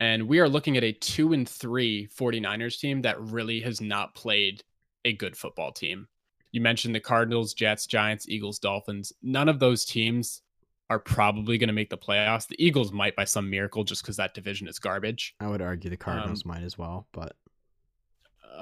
And 0.00 0.28
we 0.28 0.40
are 0.40 0.48
looking 0.48 0.76
at 0.76 0.84
a 0.84 0.92
2 0.92 1.32
and 1.32 1.48
3 1.48 2.08
49ers 2.08 2.78
team 2.78 3.02
that 3.02 3.20
really 3.20 3.60
has 3.60 3.80
not 3.80 4.14
played 4.14 4.62
a 5.04 5.12
good 5.12 5.36
football 5.36 5.72
team. 5.72 6.08
You 6.52 6.60
mentioned 6.60 6.94
the 6.94 7.00
Cardinals, 7.00 7.54
Jets, 7.54 7.86
Giants, 7.86 8.28
Eagles, 8.28 8.58
Dolphins. 8.58 9.12
None 9.22 9.48
of 9.48 9.58
those 9.58 9.84
teams 9.84 10.42
are 10.90 10.98
probably 10.98 11.58
going 11.58 11.68
to 11.68 11.74
make 11.74 11.90
the 11.90 11.98
playoffs. 11.98 12.46
The 12.46 12.62
Eagles 12.64 12.92
might 12.92 13.16
by 13.16 13.24
some 13.24 13.48
miracle 13.48 13.84
just 13.84 14.04
cuz 14.04 14.16
that 14.16 14.34
division 14.34 14.68
is 14.68 14.78
garbage. 14.78 15.34
I 15.40 15.48
would 15.48 15.62
argue 15.62 15.90
the 15.90 15.96
um, 15.96 16.00
Cardinals 16.00 16.44
might 16.44 16.62
as 16.62 16.76
well, 16.76 17.08
but 17.12 17.36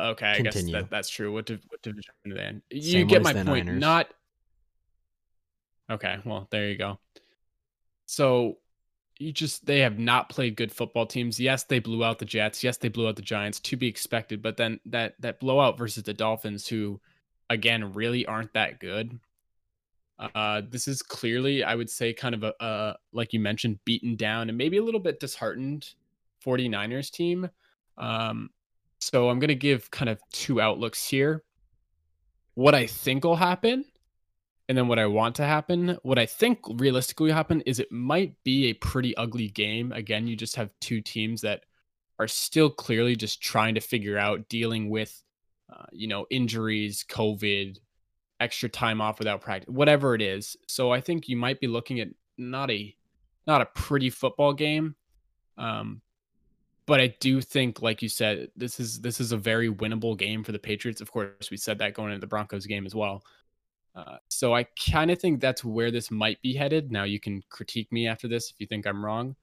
Okay, 0.01 0.31
I 0.31 0.37
Continue. 0.37 0.73
guess 0.73 0.83
that, 0.83 0.90
that's 0.90 1.11
true. 1.11 1.33
What, 1.33 1.47
div- 1.47 1.64
what 1.68 1.83
division 1.83 2.14
are 2.27 2.35
they 2.35 2.47
in? 2.47 2.62
You 2.71 2.81
Same 2.81 3.07
get 3.07 3.23
my 3.23 3.35
point. 3.35 3.66
Niners. 3.66 3.81
Not 3.81 4.09
okay. 5.90 6.18
Well, 6.25 6.49
there 6.51 6.71
you 6.71 6.79
go. 6.79 6.99
So, 8.07 8.59
you 9.22 9.32
just 9.32 9.64
they 9.66 9.80
have 9.80 9.98
not 9.98 10.28
played 10.28 10.56
good 10.56 10.72
football 10.72 11.06
teams. 11.06 11.38
Yes, 11.38 11.64
they 11.64 11.78
blew 11.78 12.04
out 12.04 12.18
the 12.18 12.24
Jets. 12.24 12.64
Yes, 12.64 12.76
they 12.76 12.88
blew 12.88 13.08
out 13.08 13.16
the 13.16 13.22
Giants 13.22 13.61
to 13.61 13.76
be 13.76 13.87
expected, 13.87 14.42
but 14.42 14.56
then 14.56 14.80
that 14.87 15.14
that 15.20 15.40
blowout 15.40 15.78
versus 15.78 16.02
the 16.02 16.12
Dolphins 16.12 16.66
who 16.66 17.00
again 17.48 17.92
really 17.92 18.26
aren't 18.26 18.52
that 18.54 18.80
good. 18.80 19.18
Uh, 20.35 20.62
this 20.68 20.87
is 20.87 21.02
clearly, 21.02 21.64
I 21.64 21.74
would 21.74 21.90
say, 21.90 22.12
kind 22.12 22.35
of 22.35 22.44
a, 22.44 22.54
a, 22.61 22.96
like 23.12 23.32
you 23.32 23.40
mentioned, 23.40 23.78
beaten 23.85 24.14
down 24.14 24.48
and 24.48 24.58
maybe 24.58 24.76
a 24.76 24.82
little 24.82 25.00
bit 25.00 25.18
disheartened 25.18 25.88
49ers 26.44 27.11
team. 27.11 27.48
Um, 27.98 28.50
so 29.00 29.28
I'm 29.28 29.40
going 29.40 29.48
to 29.48 29.56
give 29.56 29.90
kind 29.90 30.08
of 30.08 30.20
two 30.30 30.61
outlooks 30.61 31.04
here. 31.04 31.42
What 32.54 32.74
I 32.74 32.87
think 32.87 33.24
will 33.24 33.35
happen 33.35 33.85
and 34.72 34.78
then 34.78 34.88
what 34.88 34.98
I 34.98 35.04
want 35.04 35.35
to 35.35 35.44
happen. 35.44 35.98
What 36.02 36.18
I 36.18 36.24
think 36.24 36.61
realistically 36.66 37.30
happen 37.30 37.61
is 37.66 37.78
it 37.78 37.92
might 37.92 38.42
be 38.42 38.68
a 38.70 38.72
pretty 38.72 39.14
ugly 39.18 39.48
game. 39.48 39.92
Again, 39.92 40.26
you 40.26 40.35
just 40.35 40.56
have 40.56 40.70
two 40.80 41.02
teams 41.02 41.42
that 41.42 41.64
are 42.18 42.26
still 42.26 42.70
clearly 42.70 43.14
just 43.14 43.42
trying 43.42 43.74
to 43.74 43.82
figure 43.82 44.16
out 44.16 44.48
dealing 44.48 44.88
with, 44.88 45.22
uh, 45.70 45.85
you 45.92 46.08
know, 46.08 46.24
injuries, 46.30 47.04
COVID, 47.06 47.80
extra 48.40 48.70
time 48.70 49.02
off 49.02 49.18
without 49.18 49.42
practice, 49.42 49.68
whatever 49.68 50.14
it 50.14 50.22
is. 50.22 50.56
So 50.68 50.90
I 50.90 51.02
think 51.02 51.28
you 51.28 51.37
might 51.37 51.61
be 51.61 51.66
looking 51.66 52.00
at 52.00 52.08
not 52.38 52.70
a 52.70 52.96
not 53.46 53.61
a 53.61 53.66
pretty 53.66 54.08
football 54.08 54.54
game. 54.54 54.94
Um, 55.58 56.00
but 56.87 56.98
I 56.98 57.14
do 57.20 57.42
think, 57.42 57.82
like 57.82 58.00
you 58.00 58.08
said, 58.08 58.48
this 58.56 58.80
is 58.80 59.02
this 59.02 59.20
is 59.20 59.32
a 59.32 59.37
very 59.37 59.70
winnable 59.70 60.16
game 60.16 60.42
for 60.42 60.52
the 60.52 60.58
Patriots. 60.58 61.02
Of 61.02 61.12
course, 61.12 61.50
we 61.50 61.58
said 61.58 61.76
that 61.80 61.92
going 61.92 62.08
into 62.08 62.22
the 62.22 62.26
Broncos 62.26 62.64
game 62.64 62.87
as 62.87 62.94
well. 62.94 63.22
Uh, 63.94 64.16
so 64.28 64.55
I 64.55 64.64
kind 64.88 65.11
of 65.11 65.18
think 65.18 65.40
that's 65.40 65.64
where 65.64 65.90
this 65.90 66.11
might 66.11 66.40
be 66.42 66.55
headed. 66.55 66.90
Now 66.90 67.05
you 67.05 67.20
can 67.20 67.42
critique 67.50 67.92
me 67.92 68.07
after 68.07 68.26
this 68.26 68.50
if 68.50 68.57
you 68.59 68.66
think 68.66 68.87
I'm 68.87 69.05
wrong. 69.05 69.37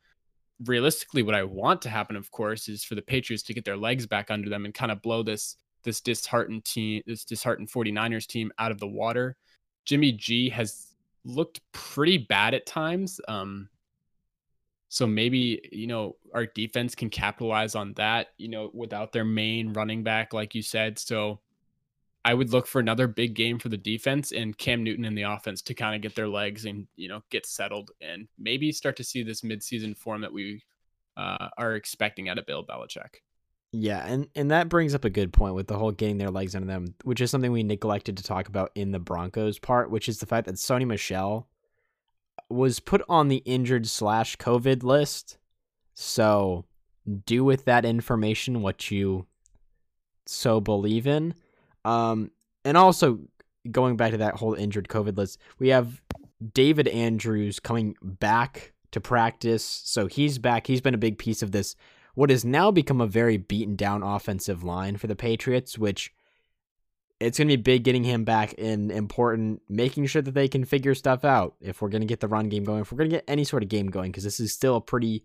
Realistically, 0.65 1.23
what 1.23 1.35
I 1.35 1.43
want 1.43 1.81
to 1.83 1.89
happen, 1.89 2.15
of 2.15 2.31
course, 2.31 2.67
is 2.67 2.83
for 2.83 2.95
the 2.95 3.01
Patriots 3.01 3.43
to 3.43 3.53
get 3.53 3.63
their 3.63 3.77
legs 3.77 4.05
back 4.07 4.31
under 4.31 4.49
them 4.49 4.65
and 4.65 4.73
kind 4.73 4.91
of 4.91 5.01
blow 5.01 5.23
this 5.23 5.57
this 5.83 6.01
disheartened 6.01 6.65
team, 6.65 7.01
this 7.05 7.23
disheartened 7.23 7.69
49ers 7.69 8.27
team 8.27 8.51
out 8.59 8.71
of 8.71 8.79
the 8.79 8.87
water. 8.87 9.37
Jimmy 9.85 10.11
G 10.11 10.49
has 10.49 10.95
looked 11.23 11.61
pretty 11.71 12.17
bad 12.17 12.53
at 12.53 12.65
times. 12.65 13.21
Um, 13.27 13.69
so 14.89 15.05
maybe, 15.05 15.61
you 15.71 15.87
know, 15.87 16.15
our 16.33 16.47
defense 16.47 16.95
can 16.95 17.09
capitalize 17.09 17.75
on 17.75 17.93
that, 17.93 18.29
you 18.37 18.49
know, 18.49 18.71
without 18.73 19.13
their 19.13 19.23
main 19.23 19.71
running 19.71 20.03
back, 20.03 20.33
like 20.33 20.55
you 20.55 20.63
said. 20.63 20.97
So 20.97 21.39
I 22.25 22.33
would 22.33 22.51
look 22.51 22.67
for 22.67 22.79
another 22.79 23.07
big 23.07 23.33
game 23.33 23.59
for 23.59 23.69
the 23.69 23.77
defense 23.77 24.31
and 24.31 24.57
Cam 24.57 24.83
Newton 24.83 25.05
in 25.05 25.15
the 25.15 25.23
offense 25.23 25.61
to 25.63 25.73
kind 25.73 25.95
of 25.95 26.01
get 26.01 26.15
their 26.15 26.27
legs 26.27 26.65
and, 26.65 26.87
you 26.95 27.07
know, 27.07 27.23
get 27.29 27.45
settled 27.45 27.91
and 28.01 28.27
maybe 28.37 28.71
start 28.71 28.97
to 28.97 29.03
see 29.03 29.23
this 29.23 29.41
midseason 29.41 29.97
form 29.97 30.21
that 30.21 30.33
we 30.33 30.61
uh, 31.15 31.47
are 31.57 31.75
expecting 31.75 32.27
out 32.29 32.37
of 32.37 32.45
Bill 32.45 32.65
Belichick. 32.65 33.21
Yeah, 33.71 34.03
and 34.05 34.27
and 34.35 34.49
that 34.49 34.67
brings 34.67 34.95
up 34.95 35.05
a 35.05 35.11
good 35.11 35.31
point 35.31 35.53
with 35.53 35.67
the 35.67 35.77
whole 35.77 35.91
getting 35.91 36.17
their 36.17 36.31
legs 36.31 36.55
under 36.55 36.67
them, 36.67 36.95
which 37.03 37.21
is 37.21 37.29
something 37.29 37.51
we 37.51 37.61
neglected 37.61 38.17
to 38.17 38.23
talk 38.23 38.47
about 38.47 38.71
in 38.73 38.91
the 38.91 38.99
Broncos 38.99 39.59
part, 39.59 39.91
which 39.91 40.09
is 40.09 40.19
the 40.19 40.25
fact 40.25 40.47
that 40.47 40.55
Sony 40.55 40.87
Michel 40.87 41.47
was 42.49 42.79
put 42.79 43.03
on 43.07 43.27
the 43.27 43.43
injured 43.45 43.87
slash 43.87 44.37
COVID 44.37 44.81
list. 44.81 45.37
So 45.93 46.65
do 47.25 47.43
with 47.43 47.65
that 47.65 47.85
information 47.85 48.61
what 48.61 48.89
you 48.89 49.27
so 50.25 50.59
believe 50.59 51.05
in. 51.05 51.35
Um, 51.85 52.31
and 52.65 52.77
also 52.77 53.19
going 53.69 53.97
back 53.97 54.11
to 54.11 54.17
that 54.17 54.35
whole 54.35 54.53
injured 54.53 54.87
COVID 54.87 55.17
list, 55.17 55.39
we 55.59 55.69
have 55.69 56.01
David 56.53 56.87
Andrews 56.87 57.59
coming 57.59 57.95
back 58.01 58.73
to 58.91 59.01
practice. 59.01 59.63
So 59.63 60.07
he's 60.07 60.37
back. 60.37 60.67
He's 60.67 60.81
been 60.81 60.93
a 60.93 60.99
big 60.99 61.17
piece 61.17 61.41
of 61.41 61.51
this 61.51 61.75
what 62.19 62.29
has 62.29 62.43
now 62.43 62.69
become 62.69 62.99
a 62.99 63.07
very 63.07 63.37
beaten 63.37 63.77
down 63.77 64.03
offensive 64.03 64.61
line 64.61 64.97
for 64.97 65.07
the 65.07 65.15
Patriots, 65.15 65.77
which 65.77 66.13
it's 67.21 67.37
going 67.37 67.47
to 67.47 67.55
be 67.55 67.61
big 67.61 67.83
getting 67.83 68.03
him 68.03 68.25
back 68.25 68.51
in 68.55 68.91
important, 68.91 69.61
making 69.69 70.05
sure 70.05 70.21
that 70.21 70.33
they 70.33 70.49
can 70.49 70.65
figure 70.65 70.93
stuff 70.93 71.23
out 71.23 71.55
if 71.61 71.81
we're 71.81 71.87
going 71.87 72.01
to 72.01 72.07
get 72.07 72.19
the 72.19 72.27
run 72.27 72.49
game 72.49 72.65
going, 72.65 72.81
if 72.81 72.91
we're 72.91 72.97
going 72.97 73.09
to 73.09 73.15
get 73.15 73.23
any 73.27 73.45
sort 73.45 73.63
of 73.63 73.69
game 73.69 73.87
going, 73.87 74.11
because 74.11 74.25
this 74.25 74.41
is 74.41 74.53
still 74.53 74.75
a 74.75 74.81
pretty 74.81 75.23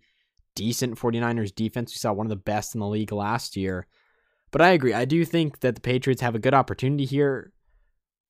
decent 0.54 0.96
49ers 0.96 1.52
defense. 1.52 1.92
We 1.92 1.98
saw 1.98 2.12
one 2.12 2.26
of 2.26 2.30
the 2.30 2.36
best 2.36 2.76
in 2.76 2.80
the 2.80 2.86
league 2.86 3.10
last 3.10 3.56
year. 3.56 3.88
But 4.54 4.62
I 4.62 4.70
agree. 4.70 4.92
I 4.92 5.04
do 5.04 5.24
think 5.24 5.60
that 5.60 5.74
the 5.74 5.80
Patriots 5.80 6.22
have 6.22 6.36
a 6.36 6.38
good 6.38 6.54
opportunity 6.54 7.04
here. 7.04 7.52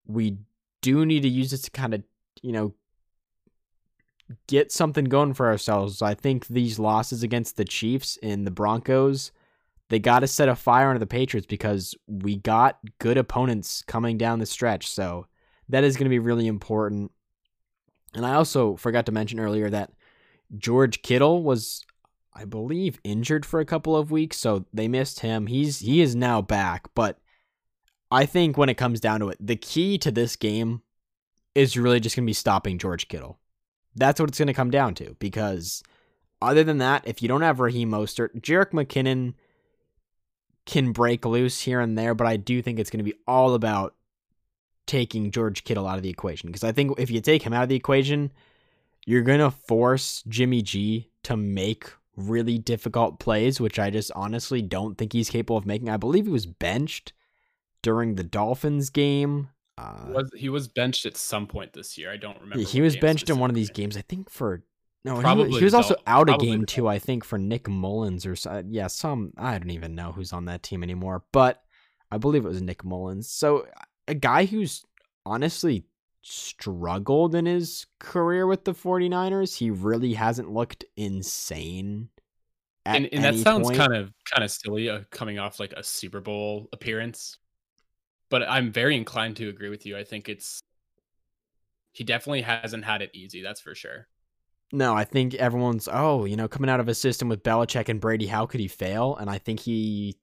We 0.07 0.39
do 0.81 1.05
need 1.05 1.21
to 1.21 1.29
use 1.29 1.51
this 1.51 1.61
to 1.61 1.71
kind 1.71 1.93
of, 1.93 2.03
you 2.41 2.51
know, 2.51 2.73
get 4.47 4.73
something 4.73 5.05
going 5.05 5.35
for 5.35 5.49
ourselves. 5.49 6.01
I 6.01 6.15
think 6.15 6.47
these 6.47 6.79
losses 6.79 7.23
against 7.23 7.59
the 7.59 7.65
Chiefs 7.67 8.19
and 8.23 8.47
the 8.47 8.51
Broncos, 8.51 9.33
they 9.91 9.99
got 9.99 10.21
to 10.21 10.27
set 10.27 10.49
a 10.49 10.55
fire 10.55 10.89
under 10.89 10.99
the 10.99 11.07
Patriots 11.07 11.47
because 11.47 11.95
we 12.07 12.37
got 12.37 12.79
good 13.01 13.19
opponents 13.19 13.83
coming 13.87 14.17
down 14.17 14.39
the 14.39 14.47
stretch. 14.47 14.89
So 14.89 15.27
that 15.69 15.85
is 15.85 15.95
going 15.95 16.07
to 16.07 16.09
be 16.09 16.21
really 16.21 16.47
important. 16.47 17.13
And 18.15 18.25
I 18.25 18.33
also 18.33 18.77
forgot 18.77 19.05
to 19.05 19.13
mention 19.13 19.41
earlier 19.41 19.69
that 19.69 19.93
George 20.57 21.03
Kittle 21.03 21.43
was 21.43 21.85
I 22.35 22.45
believe 22.45 23.01
injured 23.05 23.47
for 23.47 23.61
a 23.61 23.65
couple 23.65 23.97
of 23.97 24.11
weeks, 24.11 24.37
so 24.39 24.65
they 24.73 24.89
missed 24.89 25.21
him. 25.21 25.47
He's 25.47 25.81
he 25.81 26.01
is 26.01 26.17
now 26.17 26.43
back, 26.43 26.89
but 26.95 27.19
I 28.11 28.27
think 28.27 28.57
when 28.57 28.69
it 28.69 28.77
comes 28.77 29.01
down 29.01 29.21
to 29.21 29.29
it, 29.29 29.39
the 29.41 29.57
key 29.57 29.99
to 29.99 30.11
this 30.11 30.37
game 30.37 30.83
is 31.55 31.77
really 31.77 32.01
just 32.01 32.17
going 32.17 32.25
to 32.25 32.31
be 32.31 32.33
stopping 32.33 32.79
George 32.79 33.09
Kittle. 33.09 33.39
That's 33.95 34.19
what 34.19 34.29
it's 34.29 34.39
going 34.39 34.49
to 34.49 34.55
come 34.55 34.71
down 34.71 34.95
to 34.95 35.15
because 35.19 35.83
other 36.43 36.65
than 36.65 36.79
that, 36.79 37.07
if 37.07 37.23
you 37.23 37.29
don't 37.29 37.43
have 37.43 37.61
Raheem 37.61 37.91
Mostert, 37.91 38.41
Jerick 38.41 38.73
McKinnon 38.73 39.35
can 40.67 40.93
break 40.93 41.25
loose 41.25 41.61
here 41.61 41.81
and 41.81 41.97
there, 41.97 42.15
but 42.15 42.27
I 42.27 42.37
do 42.37 42.61
think 42.63 42.79
it's 42.79 42.91
going 42.91 43.05
to 43.05 43.11
be 43.11 43.19
all 43.27 43.55
about 43.55 43.95
taking 44.87 45.31
George 45.31 45.65
Kittle 45.65 45.87
out 45.87 45.97
of 45.97 46.03
the 46.03 46.11
equation 46.11 46.49
because 46.49 46.65
I 46.65 46.73
think 46.73 46.99
if 46.99 47.11
you 47.11 47.21
take 47.21 47.43
him 47.43 47.53
out 47.53 47.63
of 47.63 47.69
the 47.69 47.77
equation, 47.77 48.33
you're 49.07 49.23
going 49.23 49.41
to 49.41 49.51
force 49.51 50.23
Jimmy 50.29 50.63
G 50.63 51.11
to 51.23 51.37
make 51.37 51.91
really 52.17 52.59
difficult 52.59 53.19
plays, 53.19 53.61
which 53.61 53.79
I 53.79 53.91
just 53.91 54.11
honestly 54.15 54.63
don't 54.63 54.97
think 54.97 55.13
he's 55.13 55.31
capable 55.31 55.57
of 55.57 55.67
making. 55.67 55.89
I 55.89 55.97
believe 55.97 56.27
he 56.27 56.33
was 56.33 56.47
benched 56.47 57.13
during 57.83 58.15
the 58.15 58.25
Dolphins 58.25 58.91
game. 58.91 59.49
Uh, 59.77 60.07
was 60.09 60.31
he 60.37 60.49
was 60.49 60.69
benched 60.69 61.05
at 61.05 61.17
some 61.17 61.47
point 61.47 61.73
this 61.73 61.99
year? 61.99 62.13
I 62.13 62.17
don't 62.17 62.41
remember. 62.41 62.61
Yeah, 62.61 62.67
he 62.67 62.81
was 62.81 62.97
benched 62.97 63.29
in 63.29 63.39
one 63.39 63.51
of 63.51 63.57
these 63.57 63.71
games. 63.71 63.97
I 63.97 64.03
think 64.03 64.31
for 64.31 64.63
no, 65.05 65.21
probably 65.21 65.51
he, 65.51 65.59
he 65.59 65.65
was 65.65 65.75
also 65.75 65.97
out 66.07 66.31
a 66.31 66.37
game 66.39 66.65
too. 66.65 66.89
I 66.89 66.99
think 66.99 67.25
for 67.25 67.39
Nick 67.39 67.69
Mullens 67.69 68.25
or 68.25 68.37
uh, 68.49 68.63
yeah, 68.69 68.87
some 68.87 69.33
I 69.37 69.59
don't 69.59 69.71
even 69.71 69.95
know 69.95 70.13
who's 70.13 70.33
on 70.33 70.45
that 70.47 70.63
team 70.63 70.83
anymore, 70.83 71.25
but 71.33 71.63
I 72.11 72.19
believe 72.19 72.45
it 72.45 72.49
was 72.49 72.63
Nick 72.63 72.85
Mullens. 72.85 73.29
So 73.29 73.67
a 74.07 74.15
guy 74.15 74.45
who's 74.45 74.85
honestly 75.27 75.85
struggled 76.25 77.35
in 77.35 77.47
his 77.47 77.87
career 78.01 78.47
with 78.47 78.65
the 78.65 78.75
49ers. 78.75 79.57
He 79.57 79.71
really 79.71 80.15
hasn't 80.15 80.51
looked 80.51 80.85
insane. 80.97 82.09
and, 82.87 83.09
and 83.13 83.25
that 83.25 83.37
sounds 83.37 83.69
point. 83.69 83.79
kind 83.79 83.95
of 83.95 84.13
kind 84.31 84.45
of 84.45 84.51
silly 84.51 84.91
uh, 84.91 85.01
coming 85.11 85.39
off 85.39 85.61
like 85.61 85.73
a 85.73 85.83
Super 85.83 86.21
Bowl 86.21 86.69
appearance 86.73 87.39
but 88.35 88.43
I'm 88.49 88.73
very 88.73 88.97
inclined 88.97 89.37
to 89.37 89.49
agree 89.49 89.69
with 89.69 89.87
you. 89.87 89.97
I 89.97 90.03
think 90.03 90.29
it's 90.29 90.61
he 91.93 92.03
definitely 92.03 92.43
hasn't 92.43 92.85
had 92.85 93.01
it 93.01 93.11
easy. 93.15 93.43
That's 93.43 93.61
for 93.61 93.77
sure. 93.77 94.09
No, 94.73 94.93
I 94.93 95.05
think 95.05 95.35
everyone's 95.35 95.89
oh, 95.91 96.25
you 96.25 96.35
know, 96.35 96.49
coming 96.49 96.69
out 96.69 96.81
of 96.81 96.89
a 96.89 96.95
system 96.95 97.29
with 97.29 97.45
Belichick 97.45 97.89
and 97.89 98.01
Brady, 98.01 98.27
how 98.27 98.47
could 98.47 98.59
he 98.59 98.67
fail? 98.67 99.15
And 99.15 99.31
I 99.31 99.39
think 99.39 99.61
he, 99.61 100.19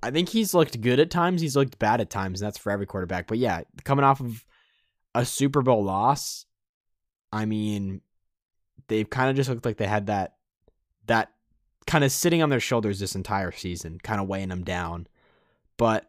I 0.00 0.12
think 0.12 0.28
he's 0.28 0.54
looked 0.54 0.80
good 0.80 1.00
at 1.00 1.10
times. 1.10 1.40
He's 1.40 1.56
looked 1.56 1.78
bad 1.80 2.00
at 2.00 2.08
times, 2.08 2.40
and 2.40 2.46
that's 2.46 2.58
for 2.58 2.70
every 2.70 2.86
quarterback. 2.86 3.26
But 3.26 3.38
yeah, 3.38 3.62
coming 3.82 4.04
off 4.04 4.20
of 4.20 4.44
a 5.14 5.24
Super 5.24 5.62
Bowl 5.62 5.84
loss, 5.84 6.46
I 7.32 7.44
mean, 7.44 8.00
they've 8.88 9.08
kind 9.08 9.30
of 9.30 9.36
just 9.36 9.48
looked 9.48 9.64
like 9.64 9.76
they 9.76 9.86
had 9.86 10.06
that 10.06 10.34
that 11.06 11.30
kind 11.86 12.04
of 12.04 12.12
sitting 12.12 12.42
on 12.42 12.48
their 12.48 12.60
shoulders 12.60 12.98
this 12.98 13.14
entire 13.14 13.52
season, 13.52 13.98
kind 14.02 14.20
of 14.20 14.26
weighing 14.26 14.48
them 14.48 14.64
down. 14.64 15.06
But 15.76 16.06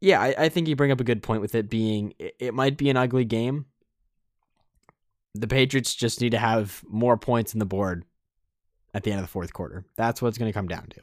yeah, 0.00 0.20
I, 0.20 0.34
I 0.36 0.48
think 0.48 0.68
you 0.68 0.76
bring 0.76 0.90
up 0.90 1.00
a 1.00 1.04
good 1.04 1.22
point 1.22 1.40
with 1.40 1.54
it 1.54 1.70
being 1.70 2.14
it, 2.18 2.34
it 2.38 2.54
might 2.54 2.76
be 2.76 2.90
an 2.90 2.96
ugly 2.96 3.24
game. 3.24 3.66
The 5.34 5.48
Patriots 5.48 5.94
just 5.94 6.20
need 6.20 6.30
to 6.30 6.38
have 6.38 6.82
more 6.86 7.16
points 7.16 7.54
in 7.54 7.58
the 7.58 7.64
board 7.66 8.04
at 8.92 9.02
the 9.02 9.10
end 9.10 9.20
of 9.20 9.24
the 9.24 9.30
fourth 9.30 9.52
quarter. 9.52 9.86
That's 9.96 10.20
what 10.20 10.28
it's 10.28 10.38
going 10.38 10.50
to 10.50 10.56
come 10.56 10.68
down 10.68 10.88
to. 10.88 11.00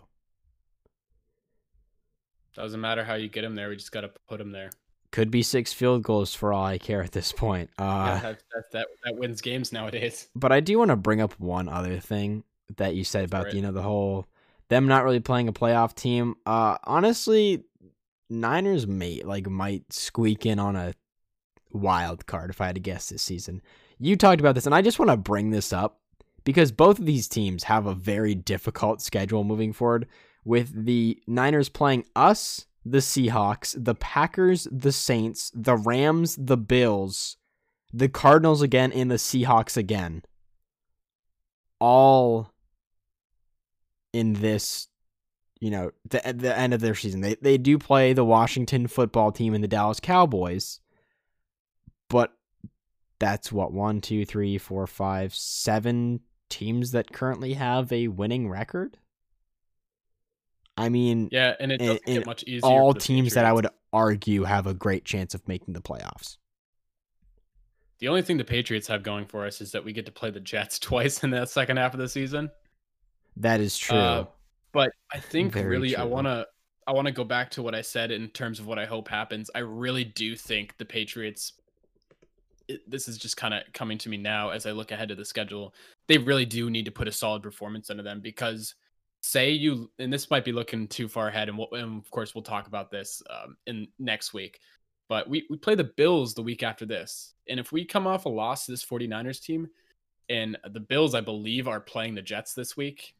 Doesn't 2.53 2.81
matter 2.81 3.03
how 3.03 3.15
you 3.15 3.29
get 3.29 3.41
them 3.41 3.55
there. 3.55 3.69
We 3.69 3.75
just 3.75 3.91
got 3.91 4.01
to 4.01 4.11
put 4.27 4.37
them 4.37 4.51
there. 4.51 4.69
Could 5.11 5.31
be 5.31 5.41
six 5.41 5.73
field 5.73 6.03
goals 6.03 6.35
for 6.35 6.53
all 6.53 6.65
I 6.65 6.77
care 6.77 7.01
at 7.01 7.11
this 7.11 7.31
point. 7.31 7.69
Uh, 7.79 7.81
yeah, 7.81 8.19
that, 8.19 8.43
that, 8.53 8.71
that, 8.71 8.87
that 9.03 9.15
wins 9.17 9.41
games 9.41 9.71
nowadays. 9.73 10.29
But 10.35 10.51
I 10.51 10.59
do 10.59 10.77
want 10.77 10.89
to 10.89 10.95
bring 10.95 11.21
up 11.21 11.33
one 11.39 11.67
other 11.67 11.99
thing 11.99 12.43
that 12.77 12.93
you 12.95 13.03
said 13.03 13.25
about 13.25 13.53
you 13.53 13.61
know 13.61 13.71
the 13.71 13.81
whole 13.81 14.27
them 14.67 14.87
not 14.87 15.03
really 15.03 15.19
playing 15.19 15.47
a 15.47 15.53
playoff 15.53 15.95
team. 15.95 16.35
Uh, 16.45 16.77
honestly, 16.83 17.63
Niners 18.29 18.87
may 18.87 19.21
like 19.23 19.49
might 19.49 19.91
squeak 19.91 20.45
in 20.45 20.59
on 20.59 20.75
a 20.75 20.93
wild 21.71 22.25
card 22.25 22.49
if 22.49 22.61
I 22.61 22.67
had 22.67 22.75
to 22.75 22.81
guess 22.81 23.09
this 23.09 23.21
season. 23.21 23.61
You 23.97 24.15
talked 24.15 24.39
about 24.39 24.55
this, 24.55 24.65
and 24.65 24.75
I 24.75 24.81
just 24.81 24.99
want 24.99 25.11
to 25.11 25.17
bring 25.17 25.49
this 25.49 25.73
up 25.73 25.99
because 26.43 26.71
both 26.71 26.99
of 26.99 27.05
these 27.05 27.27
teams 27.27 27.65
have 27.65 27.85
a 27.85 27.93
very 27.93 28.35
difficult 28.35 29.01
schedule 29.01 29.43
moving 29.43 29.73
forward 29.73 30.07
with 30.45 30.85
the 30.85 31.21
Niners 31.27 31.69
playing 31.69 32.05
us, 32.15 32.65
the 32.85 32.99
Seahawks, 32.99 33.75
the 33.77 33.95
Packers, 33.95 34.67
the 34.71 34.91
Saints, 34.91 35.51
the 35.53 35.75
Rams, 35.75 36.35
the 36.35 36.57
Bills, 36.57 37.37
the 37.93 38.09
Cardinals 38.09 38.61
again, 38.61 38.91
and 38.91 39.09
the 39.09 39.15
Seahawks 39.15 39.77
again. 39.77 40.23
All 41.79 42.51
in 44.13 44.33
this, 44.33 44.87
you 45.59 45.69
know, 45.69 45.91
the 46.09 46.33
the 46.35 46.57
end 46.57 46.73
of 46.73 46.81
their 46.81 46.95
season. 46.95 47.21
They 47.21 47.35
they 47.35 47.57
do 47.57 47.77
play 47.77 48.13
the 48.13 48.25
Washington 48.25 48.87
football 48.87 49.31
team 49.31 49.53
and 49.53 49.63
the 49.63 49.67
Dallas 49.67 49.99
Cowboys, 49.99 50.79
but 52.09 52.33
that's 53.19 53.51
what 53.51 53.73
one, 53.73 54.01
two, 54.01 54.25
three, 54.25 54.57
four, 54.57 54.87
five, 54.87 55.35
seven 55.35 56.21
teams 56.49 56.91
that 56.91 57.13
currently 57.13 57.53
have 57.53 57.91
a 57.91 58.07
winning 58.07 58.49
record. 58.49 58.97
I 60.79 60.89
mean, 60.89 61.29
yeah, 61.31 61.55
and 61.59 61.71
it 61.71 61.77
doesn't 61.79 62.05
get 62.05 62.25
much 62.25 62.43
easier. 62.43 62.61
All 62.63 62.93
teams 62.93 63.33
that 63.33 63.45
I 63.45 63.53
would 63.53 63.67
argue 63.91 64.43
have 64.43 64.67
a 64.67 64.73
great 64.73 65.05
chance 65.05 65.33
of 65.33 65.47
making 65.47 65.73
the 65.73 65.81
playoffs. 65.81 66.37
The 67.99 68.07
only 68.07 68.21
thing 68.21 68.37
the 68.37 68.45
Patriots 68.45 68.87
have 68.87 69.03
going 69.03 69.25
for 69.25 69.45
us 69.45 69.59
is 69.59 69.73
that 69.73 69.83
we 69.83 69.91
get 69.91 70.05
to 70.05 70.11
play 70.11 70.31
the 70.31 70.39
Jets 70.39 70.79
twice 70.79 71.23
in 71.23 71.31
the 71.31 71.45
second 71.45 71.77
half 71.77 71.93
of 71.93 71.99
the 71.99 72.07
season. 72.07 72.49
That 73.37 73.59
is 73.59 73.77
true. 73.77 73.97
Uh, 73.97 74.25
but 74.71 74.91
I 75.13 75.19
think 75.19 75.53
Very 75.53 75.65
really 75.65 75.93
true. 75.93 76.01
I 76.01 76.05
want 76.05 76.27
to 76.27 76.47
I 76.87 76.93
want 76.93 77.07
to 77.07 77.13
go 77.13 77.23
back 77.23 77.51
to 77.51 77.61
what 77.61 77.75
I 77.75 77.81
said 77.81 78.09
in 78.09 78.29
terms 78.29 78.59
of 78.59 78.65
what 78.65 78.79
I 78.79 78.85
hope 78.85 79.07
happens. 79.07 79.51
I 79.53 79.59
really 79.59 80.03
do 80.03 80.35
think 80.35 80.77
the 80.77 80.85
Patriots 80.85 81.53
it, 82.67 82.89
this 82.89 83.07
is 83.07 83.17
just 83.17 83.35
kind 83.35 83.53
of 83.53 83.63
coming 83.73 83.97
to 83.97 84.09
me 84.09 84.17
now 84.17 84.49
as 84.49 84.65
I 84.65 84.71
look 84.71 84.91
ahead 84.91 85.09
to 85.09 85.15
the 85.15 85.25
schedule. 85.25 85.73
They 86.07 86.17
really 86.17 86.45
do 86.45 86.69
need 86.69 86.85
to 86.85 86.91
put 86.91 87.07
a 87.07 87.11
solid 87.11 87.43
performance 87.43 87.89
into 87.89 88.03
them 88.03 88.21
because 88.21 88.75
say 89.21 89.51
you 89.51 89.89
and 89.99 90.11
this 90.11 90.29
might 90.29 90.45
be 90.45 90.51
looking 90.51 90.87
too 90.87 91.07
far 91.07 91.27
ahead 91.27 91.49
and, 91.49 91.57
we'll, 91.57 91.67
and 91.73 92.01
of 92.01 92.09
course 92.11 92.33
we'll 92.33 92.41
talk 92.41 92.67
about 92.67 92.89
this 92.89 93.21
um, 93.29 93.57
in 93.67 93.87
next 93.99 94.33
week 94.33 94.59
but 95.09 95.27
we, 95.29 95.45
we 95.49 95.57
play 95.57 95.75
the 95.75 95.83
bills 95.83 96.33
the 96.33 96.41
week 96.41 96.63
after 96.63 96.85
this 96.85 97.33
and 97.49 97.59
if 97.59 97.71
we 97.71 97.83
come 97.83 98.07
off 98.07 98.25
a 98.25 98.29
loss 98.29 98.65
to 98.65 98.71
this 98.71 98.85
49ers 98.85 99.41
team 99.41 99.67
and 100.29 100.57
the 100.71 100.79
bills 100.79 101.15
i 101.15 101.21
believe 101.21 101.67
are 101.67 101.81
playing 101.81 102.15
the 102.15 102.21
jets 102.21 102.53
this 102.53 102.77
week 102.77 103.13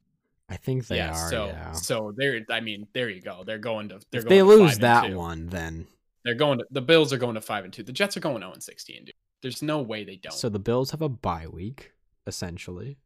i 0.49 0.55
think 0.55 0.87
they 0.87 0.97
yeah, 0.97 1.11
are 1.11 1.29
so 1.29 1.45
yeah. 1.47 1.71
so 1.73 2.13
they're 2.15 2.45
i 2.49 2.61
mean 2.61 2.87
there 2.93 3.09
you 3.09 3.21
go 3.21 3.43
they're 3.45 3.57
going 3.57 3.89
to 3.89 3.99
they're 4.11 4.21
if 4.21 4.27
going 4.27 4.47
they 4.47 4.55
to 4.55 4.63
lose 4.63 4.77
that 4.79 5.11
one 5.13 5.47
then 5.47 5.85
they're 6.23 6.33
going 6.33 6.59
to 6.59 6.65
the 6.71 6.81
bills 6.81 7.11
are 7.11 7.17
going 7.17 7.35
to 7.35 7.41
5 7.41 7.65
and 7.65 7.73
2 7.73 7.83
the 7.83 7.91
jets 7.91 8.15
are 8.15 8.21
going 8.21 8.39
0 8.39 8.53
and 8.53 8.63
16 8.63 9.05
dude 9.05 9.13
there's 9.41 9.61
no 9.61 9.81
way 9.81 10.03
they 10.03 10.17
don't. 10.17 10.33
So 10.33 10.49
the 10.49 10.59
bills 10.59 10.91
have 10.91 11.01
a 11.01 11.09
bye 11.09 11.47
week 11.47 11.93
essentially. 12.27 12.97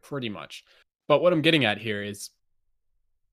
Pretty 0.00 0.28
much 0.28 0.64
but 1.08 1.22
what 1.22 1.32
I'm 1.32 1.42
getting 1.42 1.64
at 1.64 1.78
here 1.78 2.02
is 2.02 2.30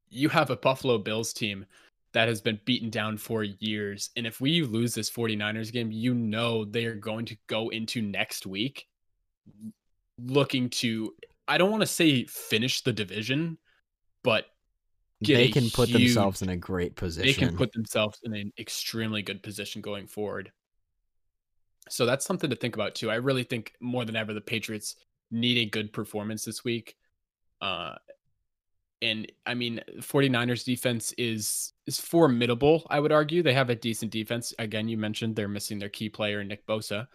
you 0.09 0.29
have 0.29 0.49
a 0.49 0.57
Buffalo 0.57 0.97
Bills 0.97 1.33
team 1.33 1.65
that 2.13 2.27
has 2.27 2.41
been 2.41 2.59
beaten 2.65 2.89
down 2.89 3.17
for 3.17 3.43
years. 3.43 4.09
And 4.15 4.25
if 4.25 4.41
we 4.41 4.63
lose 4.63 4.95
this 4.95 5.09
49ers 5.09 5.71
game, 5.71 5.91
you 5.91 6.13
know 6.13 6.65
they 6.65 6.85
are 6.85 6.95
going 6.95 7.25
to 7.25 7.37
go 7.47 7.69
into 7.69 8.01
next 8.01 8.45
week 8.45 8.87
looking 10.25 10.69
to, 10.69 11.13
I 11.47 11.57
don't 11.57 11.71
want 11.71 11.81
to 11.81 11.87
say 11.87 12.25
finish 12.25 12.81
the 12.81 12.93
division, 12.93 13.57
but 14.23 14.45
they 15.21 15.49
can 15.49 15.69
put 15.69 15.89
huge, 15.89 16.01
themselves 16.01 16.41
in 16.41 16.49
a 16.49 16.57
great 16.57 16.95
position. 16.95 17.27
They 17.27 17.33
can 17.33 17.55
put 17.55 17.71
themselves 17.73 18.19
in 18.23 18.33
an 18.33 18.53
extremely 18.57 19.21
good 19.21 19.43
position 19.43 19.81
going 19.81 20.07
forward. 20.07 20.51
So 21.89 22.05
that's 22.05 22.25
something 22.25 22.49
to 22.49 22.55
think 22.55 22.75
about 22.75 22.95
too. 22.95 23.11
I 23.11 23.15
really 23.15 23.43
think 23.43 23.73
more 23.79 24.05
than 24.05 24.15
ever 24.15 24.33
the 24.33 24.41
Patriots 24.41 24.95
need 25.31 25.57
a 25.57 25.69
good 25.69 25.91
performance 25.91 26.45
this 26.45 26.63
week. 26.63 26.95
Uh, 27.61 27.95
and 29.01 29.31
I 29.45 29.53
mean, 29.53 29.81
49ers 29.99 30.65
defense 30.65 31.13
is 31.17 31.73
is 31.85 31.99
formidable, 31.99 32.85
I 32.89 32.99
would 32.99 33.11
argue. 33.11 33.41
They 33.41 33.53
have 33.53 33.69
a 33.69 33.75
decent 33.75 34.11
defense. 34.11 34.53
Again, 34.59 34.87
you 34.87 34.97
mentioned 34.97 35.35
they're 35.35 35.47
missing 35.47 35.79
their 35.79 35.89
key 35.89 36.09
player, 36.09 36.43
Nick 36.43 36.65
Bosa. 36.67 37.07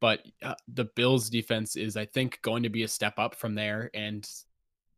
But 0.00 0.22
uh, 0.42 0.54
the 0.66 0.84
Bills 0.84 1.28
defense 1.28 1.76
is, 1.76 1.96
I 1.96 2.06
think, 2.06 2.40
going 2.42 2.62
to 2.62 2.70
be 2.70 2.84
a 2.84 2.88
step 2.88 3.18
up 3.18 3.34
from 3.34 3.54
there. 3.54 3.90
And 3.94 4.28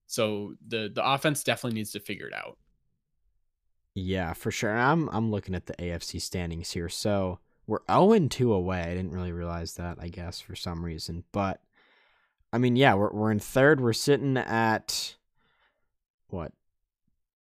so 0.07 0.55
the 0.67 0.91
the 0.93 1.05
offense 1.05 1.45
definitely 1.45 1.79
needs 1.79 1.93
to 1.93 2.01
figure 2.01 2.27
it 2.27 2.35
out. 2.35 2.59
Yeah, 3.95 4.33
for 4.33 4.51
sure. 4.51 4.77
I'm 4.77 5.09
I'm 5.11 5.31
looking 5.31 5.55
at 5.55 5.67
the 5.67 5.75
AFC 5.75 6.21
standings 6.21 6.73
here. 6.73 6.88
So 6.88 7.38
we're 7.67 7.81
0 7.91 8.29
2 8.29 8.53
away. 8.53 8.81
I 8.81 8.95
didn't 8.95 9.12
really 9.12 9.33
realize 9.33 9.75
that, 9.75 9.99
I 10.01 10.09
guess, 10.09 10.41
for 10.41 10.57
some 10.57 10.85
reason. 10.85 11.25
But 11.33 11.61
I 12.53 12.59
mean, 12.59 12.77
yeah, 12.77 12.95
we're 12.95 13.11
we're 13.11 13.31
in 13.31 13.38
third. 13.38 13.81
We're 13.81 13.93
sitting 13.93 14.37
at 14.37 15.17
what? 16.29 16.53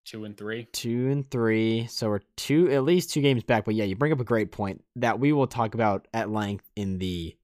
Two 0.04 0.24
and 0.24 0.36
three. 0.36 0.68
Two 0.72 1.10
and 1.10 1.28
three. 1.30 1.86
So 1.88 2.08
we're 2.08 2.20
two 2.36 2.70
at 2.70 2.84
least 2.84 3.10
two 3.10 3.22
games 3.22 3.44
back. 3.44 3.64
But 3.64 3.74
yeah, 3.74 3.84
you 3.84 3.94
bring 3.94 4.12
up 4.12 4.20
a 4.20 4.24
great 4.24 4.50
point 4.50 4.82
that 4.96 5.20
we 5.20 5.32
will 5.32 5.46
talk 5.46 5.74
about 5.74 6.08
at 6.12 6.30
length 6.30 6.68
in 6.74 6.98
the 6.98 7.36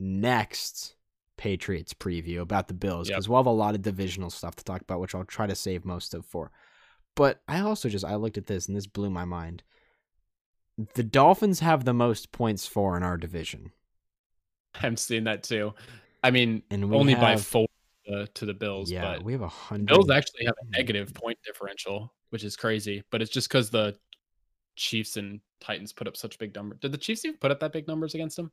next 0.00 0.94
Patriots 1.36 1.94
preview 1.94 2.40
about 2.40 2.68
the 2.68 2.74
Bills 2.74 3.08
because 3.08 3.26
yep. 3.26 3.30
we'll 3.30 3.38
have 3.40 3.46
a 3.46 3.50
lot 3.50 3.74
of 3.74 3.82
divisional 3.82 4.30
stuff 4.30 4.56
to 4.56 4.64
talk 4.64 4.80
about, 4.80 5.00
which 5.00 5.14
I'll 5.14 5.24
try 5.24 5.46
to 5.46 5.54
save 5.54 5.84
most 5.84 6.14
of 6.14 6.24
for. 6.24 6.50
But 7.14 7.40
I 7.48 7.60
also 7.60 7.88
just 7.88 8.04
I 8.04 8.14
looked 8.14 8.38
at 8.38 8.46
this 8.46 8.68
and 8.68 8.76
this 8.76 8.86
blew 8.86 9.10
my 9.10 9.24
mind. 9.24 9.62
The 10.94 11.02
Dolphins 11.02 11.60
have 11.60 11.84
the 11.84 11.94
most 11.94 12.30
points 12.30 12.66
for 12.66 12.96
in 12.96 13.02
our 13.02 13.16
division. 13.16 13.72
I'm 14.82 14.96
seeing 14.96 15.24
that 15.24 15.42
too. 15.42 15.74
I 16.22 16.30
mean, 16.30 16.62
and 16.70 16.84
only 16.92 17.12
have, 17.12 17.20
by 17.20 17.36
four 17.36 17.66
uh, 18.12 18.26
to 18.34 18.46
the 18.46 18.54
Bills. 18.54 18.90
Yeah, 18.90 19.02
but 19.02 19.22
we 19.22 19.32
have 19.32 19.42
a 19.42 19.48
hundred. 19.48 19.88
Bills 19.88 20.10
actually 20.10 20.46
have 20.46 20.54
a 20.60 20.76
negative 20.76 21.14
point 21.14 21.38
differential, 21.44 22.12
which 22.30 22.44
is 22.44 22.56
crazy. 22.56 23.02
But 23.10 23.22
it's 23.22 23.30
just 23.30 23.48
because 23.48 23.70
the 23.70 23.96
Chiefs 24.76 25.16
and 25.16 25.40
Titans 25.60 25.92
put 25.92 26.06
up 26.06 26.16
such 26.16 26.38
big 26.38 26.54
numbers. 26.54 26.78
Did 26.80 26.92
the 26.92 26.98
Chiefs 26.98 27.24
even 27.24 27.38
put 27.38 27.50
up 27.50 27.60
that 27.60 27.72
big 27.72 27.86
numbers 27.86 28.14
against 28.14 28.36
them? 28.36 28.50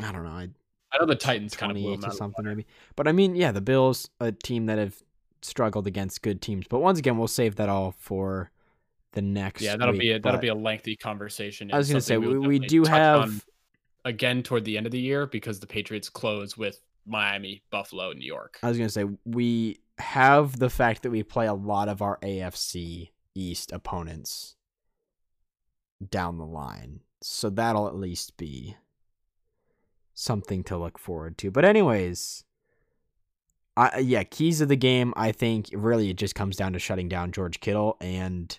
I 0.00 0.12
don't 0.12 0.24
know. 0.24 0.30
I, 0.30 0.48
I 0.92 0.98
know 1.00 1.06
the 1.06 1.16
Titans 1.16 1.56
kind 1.56 1.72
of 1.72 1.76
blew 1.76 1.96
them 1.96 2.04
out 2.04 2.14
something 2.14 2.44
maybe. 2.44 2.66
But 2.96 3.08
I 3.08 3.12
mean, 3.12 3.34
yeah, 3.34 3.52
the 3.52 3.60
Bills, 3.60 4.10
a 4.20 4.32
team 4.32 4.66
that 4.66 4.78
have 4.78 5.02
struggled 5.42 5.86
against 5.86 6.22
good 6.22 6.40
teams. 6.40 6.66
But 6.68 6.80
once 6.80 6.98
again, 6.98 7.18
we'll 7.18 7.28
save 7.28 7.56
that 7.56 7.68
all 7.68 7.94
for 7.98 8.50
the 9.12 9.22
next. 9.22 9.62
Yeah, 9.62 9.76
that'll 9.76 9.92
week, 9.92 10.00
be 10.00 10.12
a, 10.12 10.20
that'll 10.20 10.40
be 10.40 10.48
a 10.48 10.54
lengthy 10.54 10.96
conversation. 10.96 11.70
I 11.72 11.78
was 11.78 11.88
going 11.88 11.98
to 11.98 12.04
say 12.04 12.16
we, 12.16 12.38
we 12.38 12.58
do 12.58 12.84
have 12.84 13.44
again 14.04 14.42
toward 14.42 14.64
the 14.64 14.76
end 14.76 14.86
of 14.86 14.92
the 14.92 15.00
year 15.00 15.26
because 15.26 15.60
the 15.60 15.66
Patriots 15.66 16.08
close 16.08 16.56
with 16.56 16.80
Miami, 17.06 17.62
Buffalo, 17.70 18.12
New 18.12 18.26
York. 18.26 18.58
I 18.62 18.68
was 18.68 18.78
going 18.78 18.88
to 18.88 18.92
say 18.92 19.06
we 19.24 19.78
have 19.98 20.58
the 20.58 20.70
fact 20.70 21.02
that 21.02 21.10
we 21.10 21.22
play 21.22 21.46
a 21.46 21.54
lot 21.54 21.88
of 21.88 22.02
our 22.02 22.18
AFC 22.22 23.10
East 23.34 23.72
opponents 23.72 24.56
down 26.10 26.38
the 26.38 26.46
line. 26.46 27.00
So 27.22 27.50
that'll 27.50 27.88
at 27.88 27.96
least 27.96 28.36
be 28.36 28.76
something 30.14 30.62
to 30.64 30.76
look 30.76 30.98
forward 30.98 31.38
to. 31.38 31.50
But 31.50 31.64
anyways, 31.64 32.44
I 33.76 33.98
yeah, 33.98 34.22
keys 34.24 34.60
of 34.60 34.68
the 34.68 34.76
game, 34.76 35.12
I 35.16 35.32
think 35.32 35.68
really 35.72 36.10
it 36.10 36.16
just 36.16 36.34
comes 36.34 36.56
down 36.56 36.72
to 36.74 36.78
shutting 36.78 37.08
down 37.08 37.32
George 37.32 37.60
Kittle 37.60 37.96
and 38.00 38.58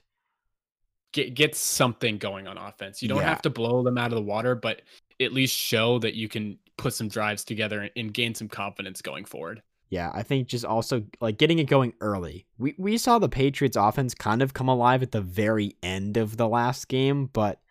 get 1.15 1.34
get 1.34 1.56
something 1.56 2.17
going 2.17 2.45
on 2.45 2.58
offense. 2.58 3.01
You 3.01 3.08
don't 3.08 3.19
yeah. 3.19 3.30
have 3.30 3.41
to 3.43 3.49
blow 3.49 3.82
them 3.82 3.97
out 3.97 4.12
of 4.12 4.15
the 4.15 4.21
water, 4.21 4.54
but 4.54 4.82
at 5.19 5.32
least 5.34 5.56
show 5.56 5.97
that 5.99 6.13
you 6.13 6.28
can 6.28 6.60
put 6.78 6.93
some 6.93 7.08
drives 7.08 7.45
together 7.45 7.89
and 7.95 8.13
gain 8.13 8.36
some 8.36 8.49
confidence 8.49 9.01
going 9.01 9.23
forward. 9.23 9.63
Yeah, 9.89 10.12
I 10.13 10.23
think 10.23 10.49
just 10.49 10.65
also 10.65 11.04
like 11.21 11.38
getting 11.38 11.60
it 11.60 11.65
going 11.65 11.93
early. 12.01 12.45
We 12.58 12.75
we 12.78 12.97
saw 12.97 13.17
the 13.17 13.30
Patriots 13.30 13.78
offense 13.78 14.13
kind 14.13 14.41
of 14.41 14.54
come 14.54 14.67
alive 14.67 15.01
at 15.01 15.12
the 15.12 15.21
very 15.21 15.78
end 15.82 16.17
of 16.17 16.36
the 16.36 16.49
last 16.49 16.89
game, 16.89 17.28
but 17.32 17.62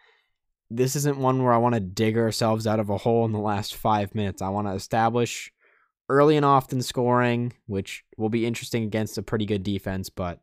this 0.70 0.96
isn't 0.96 1.18
one 1.18 1.42
where 1.42 1.52
I 1.52 1.58
want 1.58 1.74
to 1.74 1.80
dig 1.80 2.16
ourselves 2.16 2.66
out 2.66 2.80
of 2.80 2.88
a 2.88 2.96
hole 2.96 3.26
in 3.26 3.32
the 3.32 3.38
last 3.38 3.76
5 3.76 4.14
minutes. 4.14 4.40
I 4.40 4.48
want 4.48 4.66
to 4.66 4.72
establish 4.72 5.52
early 6.08 6.36
and 6.36 6.44
often 6.44 6.80
scoring, 6.80 7.52
which 7.66 8.02
will 8.16 8.30
be 8.30 8.46
interesting 8.46 8.82
against 8.82 9.18
a 9.18 9.22
pretty 9.22 9.44
good 9.44 9.62
defense, 9.62 10.08
but 10.08 10.40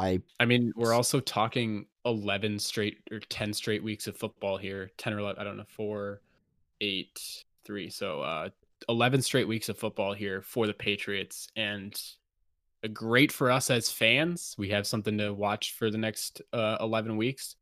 I 0.00 0.22
I 0.38 0.44
mean, 0.46 0.72
we're 0.76 0.94
also 0.94 1.20
talking 1.20 1.86
11 2.04 2.58
straight 2.58 2.98
or 3.10 3.20
10 3.20 3.52
straight 3.52 3.82
weeks 3.82 4.06
of 4.06 4.16
football 4.16 4.56
here 4.56 4.90
10 4.96 5.12
or 5.12 5.18
11 5.18 5.38
i 5.38 5.44
don't 5.44 5.58
know 5.58 5.64
4 5.68 6.18
8 6.80 7.44
3 7.66 7.90
so 7.90 8.22
uh 8.22 8.48
11 8.88 9.20
straight 9.20 9.46
weeks 9.46 9.68
of 9.68 9.78
football 9.78 10.14
here 10.14 10.40
for 10.40 10.66
the 10.66 10.72
patriots 10.72 11.48
and 11.56 12.00
great 12.88 13.30
for 13.30 13.50
us 13.50 13.70
as 13.70 13.90
fans. 13.90 14.54
We 14.56 14.70
have 14.70 14.86
something 14.86 15.18
to 15.18 15.32
watch 15.32 15.74
for 15.74 15.90
the 15.90 15.98
next 15.98 16.40
uh 16.52 16.78
11 16.80 17.16
weeks. 17.16 17.56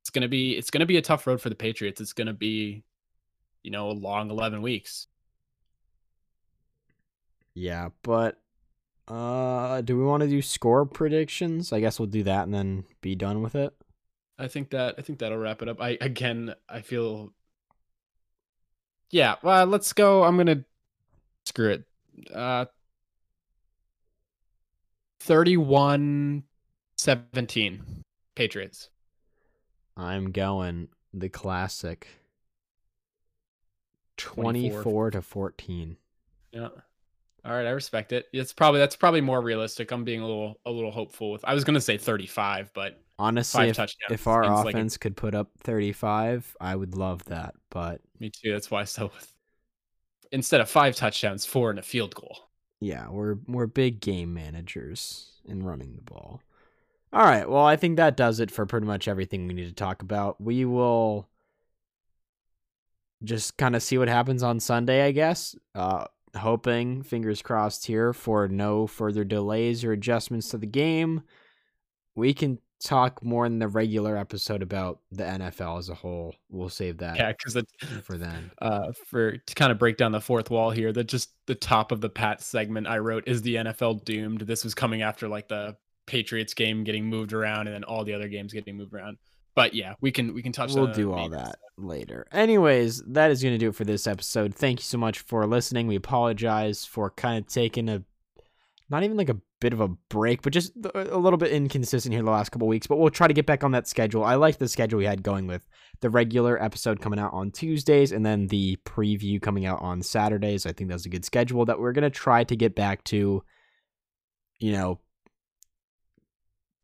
It's 0.00 0.10
going 0.10 0.22
to 0.22 0.28
be 0.28 0.56
it's 0.56 0.70
going 0.70 0.80
to 0.80 0.86
be 0.86 0.96
a 0.96 1.02
tough 1.02 1.26
road 1.26 1.40
for 1.40 1.48
the 1.48 1.54
patriots. 1.54 2.00
It's 2.00 2.12
going 2.12 2.28
to 2.28 2.32
be 2.32 2.84
you 3.62 3.70
know 3.70 3.90
a 3.90 3.92
long 3.92 4.30
11 4.30 4.62
weeks. 4.62 5.08
Yeah 7.54 7.88
but 8.02 8.38
uh, 9.10 9.80
do 9.80 9.98
we 9.98 10.04
want 10.04 10.22
to 10.22 10.28
do 10.28 10.40
score 10.40 10.86
predictions? 10.86 11.72
I 11.72 11.80
guess 11.80 11.98
we'll 11.98 12.06
do 12.06 12.22
that 12.22 12.44
and 12.44 12.54
then 12.54 12.84
be 13.00 13.16
done 13.16 13.42
with 13.42 13.56
it. 13.56 13.74
I 14.38 14.46
think 14.48 14.70
that 14.70 14.94
I 14.98 15.02
think 15.02 15.18
that'll 15.18 15.36
wrap 15.36 15.62
it 15.62 15.68
up. 15.68 15.82
I 15.82 15.98
again, 16.00 16.54
I 16.68 16.80
feel. 16.80 17.32
Yeah, 19.10 19.34
well, 19.42 19.66
let's 19.66 19.92
go. 19.92 20.22
I'm 20.22 20.36
gonna 20.36 20.64
screw 21.44 21.70
it. 21.70 21.84
Uh 22.32 22.66
31 25.20 26.44
17 26.96 28.04
Patriots. 28.34 28.90
I'm 29.96 30.30
going 30.30 30.88
the 31.12 31.28
classic 31.28 32.06
24. 34.16 34.82
24 34.82 35.10
to 35.10 35.22
14. 35.22 35.96
Yeah. 36.52 36.68
All 37.44 37.52
right, 37.52 37.66
I 37.66 37.70
respect 37.70 38.12
it. 38.12 38.26
It's 38.32 38.52
probably 38.52 38.80
that's 38.80 38.96
probably 38.96 39.20
more 39.20 39.40
realistic. 39.40 39.90
I'm 39.92 40.04
being 40.04 40.20
a 40.20 40.26
little 40.26 40.60
a 40.66 40.70
little 40.70 40.90
hopeful 40.90 41.30
with. 41.32 41.44
I 41.44 41.54
was 41.54 41.64
gonna 41.64 41.80
say 41.80 41.96
35, 41.98 42.72
but 42.74 43.02
Honestly, 43.18 43.68
if, 43.68 43.78
if 44.08 44.26
our 44.26 44.44
seems 44.44 44.64
like 44.64 44.76
offense 44.76 44.96
could 44.96 45.14
put 45.16 45.34
up 45.34 45.50
35, 45.58 46.56
I 46.60 46.74
would 46.74 46.94
love 46.96 47.24
that. 47.26 47.54
But 47.70 48.00
me 48.18 48.30
too. 48.30 48.52
That's 48.52 48.70
why 48.70 48.80
I 48.82 48.84
still 48.84 49.08
with 49.14 49.32
instead 50.32 50.60
of 50.60 50.70
five 50.70 50.96
touchdowns, 50.96 51.44
four 51.44 51.70
and 51.70 51.78
a 51.78 51.82
field 51.82 52.14
goal. 52.14 52.50
yeah, 52.80 53.08
we're 53.08 53.36
we're 53.46 53.66
big 53.66 54.00
game 54.00 54.32
managers 54.34 55.32
in 55.44 55.62
running 55.62 55.96
the 55.96 56.02
ball. 56.02 56.42
All 57.12 57.24
right, 57.24 57.48
well, 57.48 57.64
I 57.64 57.76
think 57.76 57.96
that 57.96 58.16
does 58.16 58.40
it 58.40 58.50
for 58.50 58.66
pretty 58.66 58.86
much 58.86 59.08
everything 59.08 59.46
we 59.46 59.54
need 59.54 59.68
to 59.68 59.74
talk 59.74 60.02
about. 60.02 60.40
We 60.40 60.64
will 60.64 61.28
just 63.22 63.56
kind 63.56 63.76
of 63.76 63.82
see 63.82 63.98
what 63.98 64.08
happens 64.08 64.42
on 64.42 64.60
Sunday, 64.60 65.02
I 65.02 65.12
guess. 65.12 65.54
Uh 65.74 66.04
hoping, 66.36 67.02
fingers 67.02 67.42
crossed 67.42 67.86
here 67.86 68.12
for 68.12 68.48
no 68.48 68.86
further 68.86 69.24
delays 69.24 69.84
or 69.84 69.92
adjustments 69.92 70.48
to 70.50 70.58
the 70.58 70.66
game. 70.66 71.22
We 72.14 72.34
can 72.34 72.58
talk 72.82 73.22
more 73.22 73.44
in 73.44 73.58
the 73.58 73.68
regular 73.68 74.16
episode 74.16 74.62
about 74.62 75.00
the 75.12 75.24
NFL 75.24 75.78
as 75.78 75.88
a 75.90 75.94
whole. 75.94 76.34
We'll 76.48 76.70
save 76.70 76.98
that 76.98 77.16
Yeah, 77.16 77.32
because 77.32 77.62
for 78.02 78.16
then. 78.16 78.50
uh 78.62 78.92
for 79.06 79.36
to 79.36 79.54
kind 79.54 79.70
of 79.70 79.78
break 79.78 79.96
down 79.96 80.12
the 80.12 80.20
fourth 80.20 80.50
wall 80.50 80.70
here 80.70 80.92
that 80.92 81.04
just 81.04 81.30
the 81.46 81.54
top 81.54 81.92
of 81.92 82.00
the 82.00 82.08
pat 82.08 82.40
segment 82.40 82.86
i 82.86 82.98
wrote 82.98 83.24
is 83.26 83.42
the 83.42 83.56
nfl 83.56 84.02
doomed 84.04 84.40
this 84.42 84.64
was 84.64 84.74
coming 84.74 85.02
after 85.02 85.28
like 85.28 85.48
the 85.48 85.76
patriots 86.06 86.54
game 86.54 86.82
getting 86.84 87.06
moved 87.06 87.32
around 87.32 87.66
and 87.66 87.74
then 87.74 87.84
all 87.84 88.04
the 88.04 88.14
other 88.14 88.28
games 88.28 88.52
getting 88.52 88.76
moved 88.76 88.92
around 88.94 89.16
but 89.54 89.74
yeah 89.74 89.94
we 90.00 90.10
can 90.10 90.34
we 90.34 90.42
can 90.42 90.52
touch 90.52 90.74
we'll 90.74 90.86
the 90.86 90.92
do 90.92 91.12
all 91.12 91.28
that 91.28 91.46
stuff. 91.46 91.54
later. 91.76 92.26
Anyways, 92.32 93.02
that 93.06 93.30
is 93.30 93.42
going 93.42 93.54
to 93.54 93.58
do 93.58 93.68
it 93.68 93.74
for 93.74 93.84
this 93.84 94.06
episode. 94.06 94.54
Thank 94.54 94.80
you 94.80 94.84
so 94.84 94.98
much 94.98 95.20
for 95.20 95.46
listening. 95.46 95.86
We 95.86 95.96
apologize 95.96 96.84
for 96.84 97.10
kind 97.10 97.38
of 97.38 97.50
taking 97.52 97.88
a 97.88 98.02
not 98.88 99.04
even 99.04 99.16
like 99.16 99.28
a 99.28 99.36
bit 99.60 99.72
of 99.72 99.80
a 99.80 99.88
break, 99.88 100.42
but 100.42 100.52
just 100.52 100.72
a 100.94 101.16
little 101.16 101.36
bit 101.36 101.52
inconsistent 101.52 102.12
here 102.12 102.24
the 102.24 102.30
last 102.30 102.50
couple 102.50 102.66
weeks. 102.66 102.86
But 102.86 102.98
we'll 102.98 103.10
try 103.10 103.28
to 103.28 103.34
get 103.34 103.46
back 103.46 103.62
on 103.62 103.70
that 103.72 103.86
schedule. 103.86 104.24
I 104.24 104.34
like 104.34 104.58
the 104.58 104.68
schedule 104.68 104.98
we 104.98 105.04
had 105.04 105.22
going 105.22 105.46
with 105.46 105.68
the 106.00 106.10
regular 106.10 106.60
episode 106.60 107.00
coming 107.00 107.18
out 107.18 107.32
on 107.32 107.52
Tuesdays 107.52 108.10
and 108.10 108.26
then 108.26 108.48
the 108.48 108.76
preview 108.84 109.40
coming 109.40 109.64
out 109.64 109.80
on 109.80 110.02
Saturdays. 110.02 110.66
I 110.66 110.72
think 110.72 110.90
that's 110.90 111.06
a 111.06 111.10
good 111.10 111.24
schedule 111.24 111.64
that 111.66 111.78
we're 111.78 111.92
going 111.92 112.02
to 112.02 112.10
try 112.10 112.42
to 112.44 112.56
get 112.56 112.74
back 112.74 113.04
to. 113.04 113.44
You 114.58 114.72
know, 114.72 115.00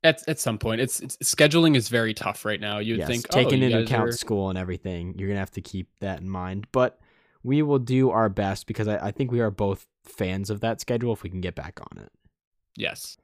at, 0.07 0.29
at 0.29 0.39
some 0.39 0.59
point 0.59 0.81
it's, 0.81 1.01
it's 1.01 1.17
scheduling 1.19 1.77
is 1.77 1.89
very 1.89 2.15
tough 2.15 2.45
right 2.45 2.61
now 2.61 2.79
you'd 2.79 2.99
yes, 2.99 3.09
think 3.09 3.29
taking 3.29 3.63
oh, 3.63 3.67
into 3.67 3.79
account 3.81 4.09
are- 4.09 4.13
school 4.13 4.49
and 4.51 4.59
everything, 4.59 5.15
you're 5.19 5.29
gonna 5.29 5.41
have 5.41 5.51
to 5.53 5.61
keep 5.61 5.89
that 6.01 6.21
in 6.21 6.29
mind. 6.29 6.67
But 6.73 6.99
we 7.43 7.63
will 7.63 7.79
do 7.79 8.11
our 8.11 8.29
best 8.29 8.67
because 8.67 8.89
I, 8.89 8.97
I 8.99 9.11
think 9.11 9.31
we 9.31 9.41
are 9.41 9.51
both 9.51 9.87
fans 10.05 10.51
of 10.51 10.61
that 10.61 10.81
schedule 10.81 11.13
if 11.13 11.23
we 11.23 11.31
can 11.31 11.41
get 11.41 11.55
back 11.55 11.81
on 11.81 12.03
it. 12.03 12.13
yes 12.77 13.17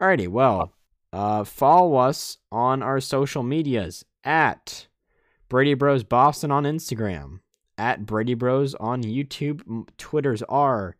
Alrighty, 0.00 0.26
well, 0.26 0.72
uh, 1.12 1.44
follow 1.44 1.94
us 1.94 2.38
on 2.50 2.82
our 2.82 3.00
social 3.00 3.44
medias 3.44 4.04
at 4.24 4.88
Brady 5.48 5.74
Bros 5.74 6.02
Boston 6.02 6.50
on 6.50 6.64
Instagram, 6.64 7.38
at 7.78 8.04
Brady 8.04 8.34
Bros 8.34 8.74
on 8.74 9.04
YouTube. 9.04 9.86
Twitters 9.98 10.42
are 10.48 10.96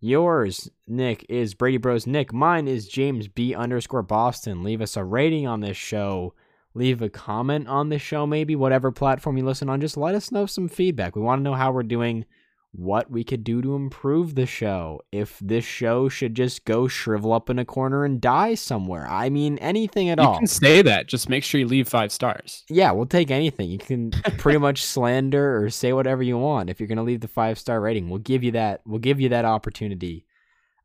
yours, 0.00 0.70
Nick, 0.86 1.24
is 1.28 1.54
Brady 1.54 1.76
Bros 1.76 2.06
Nick. 2.06 2.32
Mine 2.32 2.68
is 2.68 2.88
James 2.88 3.28
B 3.28 3.54
underscore 3.54 4.02
Boston. 4.02 4.62
Leave 4.62 4.80
us 4.80 4.96
a 4.96 5.04
rating 5.04 5.46
on 5.46 5.60
this 5.60 5.76
show. 5.76 6.34
Leave 6.74 7.02
a 7.02 7.08
comment 7.08 7.66
on 7.66 7.88
this 7.88 8.02
show, 8.02 8.26
maybe 8.26 8.54
whatever 8.54 8.92
platform 8.92 9.36
you 9.36 9.44
listen 9.44 9.68
on. 9.68 9.80
Just 9.80 9.96
let 9.96 10.14
us 10.14 10.30
know 10.30 10.46
some 10.46 10.68
feedback. 10.68 11.16
We 11.16 11.22
want 11.22 11.40
to 11.40 11.42
know 11.42 11.54
how 11.54 11.72
we're 11.72 11.82
doing, 11.82 12.24
what 12.72 13.10
we 13.10 13.24
could 13.24 13.44
do 13.44 13.62
to 13.62 13.74
improve 13.74 14.34
the 14.34 14.46
show. 14.46 15.00
If 15.10 15.38
this 15.40 15.64
show 15.64 16.08
should 16.08 16.34
just 16.34 16.64
go 16.64 16.86
shrivel 16.86 17.32
up 17.32 17.48
in 17.48 17.58
a 17.58 17.64
corner 17.64 18.04
and 18.04 18.20
die 18.20 18.54
somewhere. 18.54 19.06
I 19.08 19.30
mean, 19.30 19.58
anything 19.58 20.10
at 20.10 20.18
you 20.18 20.24
all. 20.24 20.34
You 20.34 20.38
can 20.40 20.46
say 20.46 20.82
that 20.82 21.06
just 21.06 21.28
make 21.28 21.44
sure 21.44 21.60
you 21.60 21.66
leave 21.66 21.88
five 21.88 22.12
stars 22.12 22.64
Yeah, 22.68 22.92
we'll 22.92 23.06
take 23.06 23.30
anything. 23.30 23.70
You 23.70 23.78
can 23.78 24.10
pretty 24.38 24.58
much 24.58 24.84
slander 24.84 25.62
or 25.62 25.70
say 25.70 25.92
whatever 25.92 26.22
you 26.22 26.38
want. 26.38 26.70
If 26.70 26.78
you're 26.78 26.88
gonna 26.88 27.02
leave 27.02 27.20
the 27.20 27.28
five 27.28 27.58
star 27.58 27.80
rating, 27.80 28.10
we'll 28.10 28.18
give 28.18 28.44
you 28.44 28.52
that. 28.52 28.82
We'll 28.86 29.00
give 29.00 29.20
you 29.20 29.30
that 29.30 29.44
opportunity. 29.44 30.26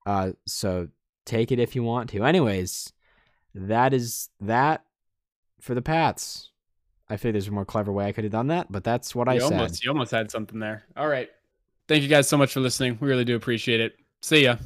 Uh, 0.05 0.31
so 0.45 0.87
take 1.25 1.51
it 1.51 1.59
if 1.59 1.75
you 1.75 1.83
want 1.83 2.09
to. 2.11 2.23
Anyways, 2.23 2.91
that 3.53 3.93
is 3.93 4.29
that 4.39 4.83
for 5.59 5.75
the 5.75 5.81
Pats. 5.81 6.49
I 7.09 7.17
feel 7.17 7.33
there's 7.33 7.49
a 7.49 7.51
more 7.51 7.65
clever 7.65 7.91
way 7.91 8.05
I 8.05 8.11
could 8.13 8.23
have 8.23 8.31
done 8.31 8.47
that, 8.47 8.71
but 8.71 8.83
that's 8.83 9.13
what 9.13 9.27
I 9.27 9.35
you 9.35 9.41
said. 9.41 9.71
you 9.83 9.91
almost 9.91 10.11
had 10.11 10.31
something 10.31 10.57
there 10.59 10.83
all 10.95 11.07
right 11.07 11.29
thank 11.87 12.03
you 12.03 12.09
guys 12.09 12.27
so 12.27 12.37
much 12.37 12.53
for 12.53 12.59
listening. 12.59 12.97
We 12.99 13.07
really 13.07 13.25
do 13.25 13.35
appreciate 13.35 13.79
it. 13.79 13.95
See 14.21 14.43
ya 14.43 14.57